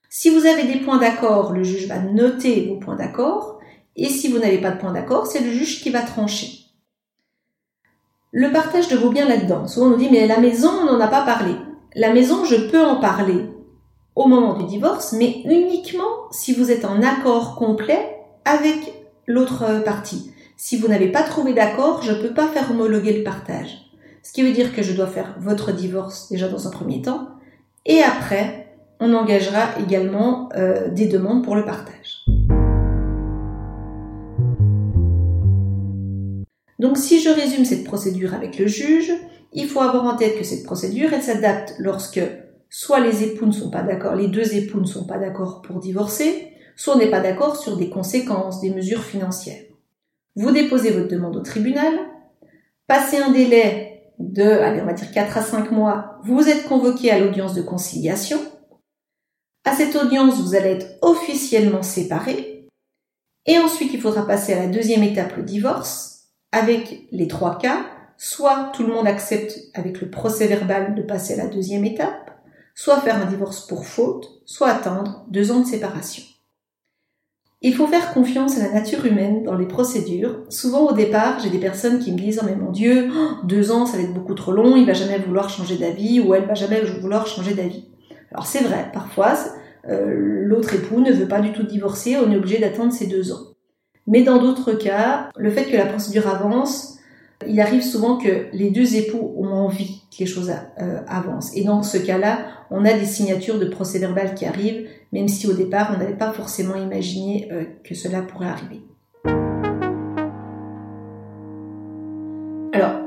Si 0.10 0.30
vous 0.30 0.46
avez 0.46 0.64
des 0.64 0.80
points 0.80 0.98
d'accord, 0.98 1.54
le 1.54 1.64
juge 1.64 1.88
va 1.88 2.00
noter 2.00 2.68
vos 2.68 2.78
points 2.78 2.96
d'accord. 2.96 3.60
Et 3.96 4.10
si 4.10 4.28
vous 4.28 4.40
n'avez 4.40 4.60
pas 4.60 4.72
de 4.72 4.80
points 4.80 4.94
d'accord, 4.94 5.26
c'est 5.26 5.40
le 5.40 5.52
juge 5.52 5.82
qui 5.82 5.90
va 5.90 6.02
trancher. 6.02 6.66
Le 8.32 8.52
partage 8.52 8.90
de 8.90 8.98
vos 8.98 9.10
biens 9.10 9.28
là-dedans. 9.28 9.68
Souvent 9.68 9.88
on 9.88 9.90
nous 9.92 9.98
dit 9.98 10.10
mais 10.12 10.28
la 10.28 10.40
maison, 10.40 10.70
on 10.82 10.86
n'en 10.86 11.00
a 11.00 11.08
pas 11.08 11.26
parlé. 11.26 11.54
La 11.96 12.14
maison, 12.14 12.44
je 12.44 12.70
peux 12.70 12.84
en 12.84 12.98
parler 12.98 13.46
au 14.16 14.28
moment 14.28 14.54
du 14.58 14.66
divorce, 14.66 15.14
mais 15.14 15.42
uniquement 15.46 16.30
si 16.32 16.54
vous 16.54 16.72
êtes 16.72 16.86
en 16.86 17.02
accord 17.02 17.56
complet 17.56 18.18
avec 18.46 18.94
l'autre 19.28 19.84
partie. 19.84 20.32
Si 20.58 20.78
vous 20.78 20.88
n'avez 20.88 21.12
pas 21.12 21.24
trouvé 21.24 21.54
d'accord, 21.54 22.02
je 22.02 22.14
ne 22.14 22.22
peux 22.22 22.34
pas 22.34 22.48
faire 22.48 22.72
homologuer 22.72 23.18
le 23.18 23.24
partage. 23.24 23.92
Ce 24.24 24.32
qui 24.32 24.42
veut 24.42 24.54
dire 24.54 24.74
que 24.74 24.82
je 24.82 24.94
dois 24.94 25.08
faire 25.08 25.36
votre 25.40 25.74
divorce 25.74 26.30
déjà 26.30 26.48
dans 26.48 26.68
un 26.68 26.72
premier 26.72 27.02
temps, 27.02 27.28
et 27.86 28.02
après, 28.02 28.68
on 29.00 29.14
engagera 29.14 29.78
également 29.80 30.50
euh, 30.56 30.90
des 30.90 31.08
demandes 31.08 31.44
pour 31.44 31.56
le 31.56 31.66
partage. 31.66 32.26
Donc 36.80 36.98
si 36.98 37.22
je 37.22 37.30
résume 37.30 37.66
cette 37.66 37.84
procédure 37.84 38.34
avec 38.34 38.58
le 38.58 38.68
juge, 38.68 39.12
il 39.54 39.68
faut 39.68 39.82
avoir 39.82 40.06
en 40.06 40.16
tête 40.16 40.38
que 40.38 40.44
cette 40.44 40.64
procédure, 40.64 41.14
elle 41.14 41.24
s'adapte 41.24 41.76
lorsque 41.80 42.22
soit 42.78 43.00
les 43.00 43.24
époux 43.24 43.46
ne 43.46 43.54
sont 43.54 43.70
pas 43.70 43.84
d'accord, 43.84 44.16
les 44.16 44.28
deux 44.28 44.54
époux 44.54 44.82
ne 44.82 44.86
sont 44.86 45.06
pas 45.06 45.18
d'accord 45.18 45.62
pour 45.62 45.80
divorcer, 45.80 46.52
soit 46.76 46.96
on 46.96 46.98
n'est 46.98 47.10
pas 47.10 47.22
d'accord 47.22 47.56
sur 47.56 47.78
des 47.78 47.90
conséquences, 47.90 48.60
des 48.60 48.70
mesures 48.70 49.06
financières. 49.06 49.64
Vous 50.36 50.52
déposez 50.52 50.92
votre 50.92 51.08
demande 51.08 51.38
au 51.38 51.40
tribunal, 51.40 51.94
passez 52.86 53.16
un 53.16 53.32
délai 53.32 54.12
de, 54.20 54.44
allez, 54.44 54.82
on 54.82 54.86
va 54.86 54.92
dire 54.92 55.10
4 55.10 55.38
à 55.38 55.42
5 55.42 55.72
mois, 55.72 56.20
vous 56.26 56.50
êtes 56.50 56.68
convoqué 56.68 57.12
à 57.12 57.20
l'audience 57.20 57.54
de 57.54 57.62
conciliation. 57.62 58.40
À 59.64 59.74
cette 59.74 59.96
audience, 59.96 60.42
vous 60.42 60.54
allez 60.54 60.72
être 60.72 60.98
officiellement 61.02 61.82
séparés. 61.82 62.68
Et 63.46 63.58
ensuite, 63.58 63.94
il 63.94 64.02
faudra 64.02 64.28
passer 64.28 64.52
à 64.52 64.60
la 64.60 64.68
deuxième 64.68 65.04
étape, 65.04 65.38
le 65.38 65.44
divorce, 65.44 66.26
avec 66.52 67.08
les 67.14 67.30
trois 67.30 67.58
cas. 67.58 67.86
Soit 68.18 68.74
tout 68.74 68.86
le 68.86 68.94
monde 68.94 69.08
accepte 69.08 69.60
avec 69.74 70.02
le 70.02 70.10
procès 70.10 70.48
verbal 70.48 70.94
de 70.94 71.04
passer 71.04 71.36
à 71.36 71.38
la 71.38 71.48
deuxième 71.48 71.86
étape, 71.86 72.35
soit 72.76 73.00
faire 73.00 73.16
un 73.16 73.26
divorce 73.26 73.66
pour 73.66 73.86
faute, 73.86 74.42
soit 74.46 74.70
attendre 74.70 75.26
deux 75.30 75.52
ans 75.52 75.62
de 75.62 75.66
séparation. 75.66 76.24
Il 77.62 77.74
faut 77.74 77.88
faire 77.88 78.14
confiance 78.14 78.58
à 78.58 78.68
la 78.68 78.74
nature 78.74 79.06
humaine 79.06 79.44
dans 79.44 79.56
les 79.56 79.66
procédures. 79.66 80.44
Souvent 80.50 80.90
au 80.90 80.94
départ, 80.94 81.40
j'ai 81.40 81.50
des 81.50 81.58
personnes 81.58 82.00
qui 82.00 82.12
me 82.12 82.18
disent 82.18 82.40
"Oh 82.44 82.46
mais 82.46 82.56
mon 82.56 82.70
Dieu, 82.70 83.10
deux 83.44 83.72
ans, 83.72 83.88
ça 83.88 83.98
va 83.98 84.04
être 84.04 84.14
beaucoup 84.14 84.36
trop 84.36 84.52
long. 84.52 84.76
Il 84.76 84.86
va 84.86 84.94
jamais 84.94 85.18
vouloir 85.18 85.50
changer 85.50 85.78
d'avis 85.78 86.20
ou 86.20 86.36
elle 86.36 86.46
va 86.46 86.54
jamais 86.54 86.82
vouloir 86.82 87.26
changer 87.26 87.56
d'avis." 87.56 87.86
Alors 88.32 88.46
c'est 88.46 88.64
vrai, 88.64 88.92
parfois 88.94 89.34
euh, 89.88 90.42
l'autre 90.44 90.74
époux 90.76 91.00
ne 91.00 91.12
veut 91.12 91.28
pas 91.28 91.40
du 91.40 91.54
tout 91.54 91.64
divorcer, 91.64 92.18
on 92.18 92.32
est 92.32 92.38
obligé 92.38 92.60
d'attendre 92.60 92.92
ces 92.92 93.08
deux 93.08 93.32
ans. 93.32 93.56
Mais 94.08 94.22
dans 94.22 94.38
d'autres 94.38 94.74
cas, 94.74 95.30
le 95.36 95.50
fait 95.50 95.66
que 95.66 95.78
la 95.78 95.86
procédure 95.86 96.28
avance, 96.28 96.95
il 97.48 97.60
arrive 97.60 97.82
souvent 97.82 98.18
que 98.18 98.48
les 98.54 98.70
deux 98.72 98.96
époux 98.96 99.34
ont 99.38 99.52
envie 99.52 100.02
que 100.12 100.20
les 100.20 100.26
choses 100.26 100.52
euh, 100.82 101.02
avancent. 101.08 101.56
Et 101.56 101.64
dans 101.64 101.84
ce 101.84 101.98
cas-là, 101.98 102.46
on 102.72 102.86
a 102.86 102.94
des 102.94 103.06
signatures 103.06 103.60
de 103.60 103.66
procès 103.66 104.00
verbal 104.00 104.36
qui 104.36 104.46
arrivent, 104.46 104.88
même 105.12 105.28
si 105.28 105.48
au 105.48 105.54
départ, 105.54 105.92
on 105.94 106.00
n'avait 106.00 106.18
pas 106.18 106.32
forcément 106.32 106.76
imaginé 106.76 107.50
euh, 107.52 107.66
que 107.84 107.94
cela 107.94 108.22
pourrait 108.22 108.48
arriver. 108.48 108.82
Alors, 112.72 113.02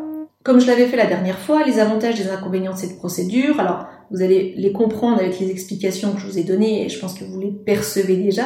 comme 0.45 0.61
je 0.61 0.67
l'avais 0.67 0.87
fait 0.87 0.97
la 0.97 1.07
dernière 1.07 1.39
fois, 1.39 1.65
les 1.65 1.79
avantages 1.79 2.21
et 2.21 2.25
les 2.25 2.31
inconvénients 2.31 2.75
de 2.75 2.79
cette 2.79 2.99
procédure, 2.99 3.59
alors 3.61 3.87
vous 4.11 4.23
allez 4.23 4.55
les 4.57 4.73
comprendre 4.73 5.19
avec 5.19 5.39
les 5.41 5.51
explications 5.51 6.13
que 6.13 6.21
je 6.21 6.27
vous 6.27 6.39
ai 6.39 6.45
données 6.45 6.85
et 6.85 6.89
je 6.89 6.99
pense 6.99 7.15
que 7.15 7.25
vous 7.25 7.41
les 7.41 7.51
percevez 7.51 8.17
déjà. 8.17 8.45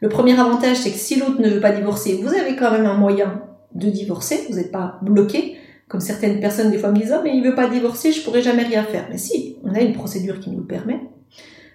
Le 0.00 0.08
premier 0.08 0.38
avantage, 0.38 0.76
c'est 0.76 0.90
que 0.90 0.98
si 0.98 1.18
l'autre 1.18 1.40
ne 1.40 1.48
veut 1.48 1.60
pas 1.60 1.70
divorcer, 1.70 2.20
vous 2.22 2.34
avez 2.34 2.56
quand 2.56 2.70
même 2.70 2.86
un 2.86 2.96
moyen 2.96 3.42
de 3.74 3.90
divorcer, 3.90 4.46
vous 4.48 4.56
n'êtes 4.56 4.72
pas 4.72 4.98
bloqué, 5.02 5.56
comme 5.88 6.00
certaines 6.00 6.40
personnes 6.40 6.70
des 6.70 6.78
fois 6.78 6.90
me 6.90 6.98
disent 6.98 7.14
oh, 7.16 7.20
mais 7.22 7.36
il 7.36 7.44
veut 7.44 7.54
pas 7.54 7.68
divorcer, 7.68 8.12
je 8.12 8.22
pourrais 8.22 8.42
jamais 8.42 8.64
rien 8.64 8.84
faire. 8.84 9.06
Mais 9.10 9.18
si, 9.18 9.56
on 9.64 9.74
a 9.74 9.80
une 9.80 9.92
procédure 9.92 10.40
qui 10.40 10.50
nous 10.50 10.58
le 10.58 10.66
permet. 10.66 11.00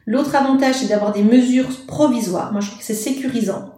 L'autre 0.06 0.36
avantage, 0.36 0.76
c'est 0.76 0.88
d'avoir 0.88 1.14
des 1.14 1.24
mesures 1.24 1.70
provisoires. 1.86 2.52
Moi, 2.52 2.62
je 2.62 2.68
trouve 2.68 2.80
que 2.80 2.86
c'est 2.86 2.94
sécurisant. 2.94 3.74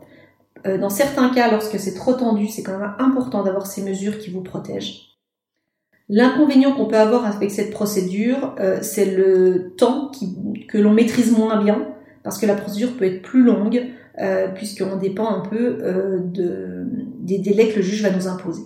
Euh, 0.67 0.77
dans 0.77 0.89
certains 0.89 1.29
cas, 1.29 1.51
lorsque 1.51 1.79
c'est 1.79 1.93
trop 1.93 2.13
tendu, 2.13 2.47
c'est 2.47 2.63
quand 2.63 2.77
même 2.77 2.93
important 2.99 3.43
d'avoir 3.43 3.65
ces 3.65 3.81
mesures 3.83 4.17
qui 4.19 4.29
vous 4.29 4.41
protègent. 4.41 5.17
L'inconvénient 6.09 6.73
qu'on 6.73 6.85
peut 6.85 6.97
avoir 6.97 7.25
avec 7.25 7.51
cette 7.51 7.71
procédure, 7.71 8.55
euh, 8.59 8.79
c'est 8.81 9.05
le 9.05 9.73
temps 9.77 10.11
que 10.67 10.77
l'on 10.77 10.93
maîtrise 10.93 11.35
moins 11.35 11.61
bien, 11.61 11.87
parce 12.23 12.37
que 12.37 12.45
la 12.45 12.55
procédure 12.55 12.95
peut 12.97 13.05
être 13.05 13.21
plus 13.21 13.43
longue, 13.43 13.87
euh, 14.19 14.47
puisqu'on 14.49 14.97
dépend 14.97 15.29
un 15.29 15.39
peu 15.39 15.77
de, 16.23 16.80
des 17.21 17.39
délais 17.39 17.69
que 17.69 17.77
le 17.77 17.81
juge 17.81 18.01
va 18.01 18.11
nous 18.11 18.27
imposer. 18.27 18.63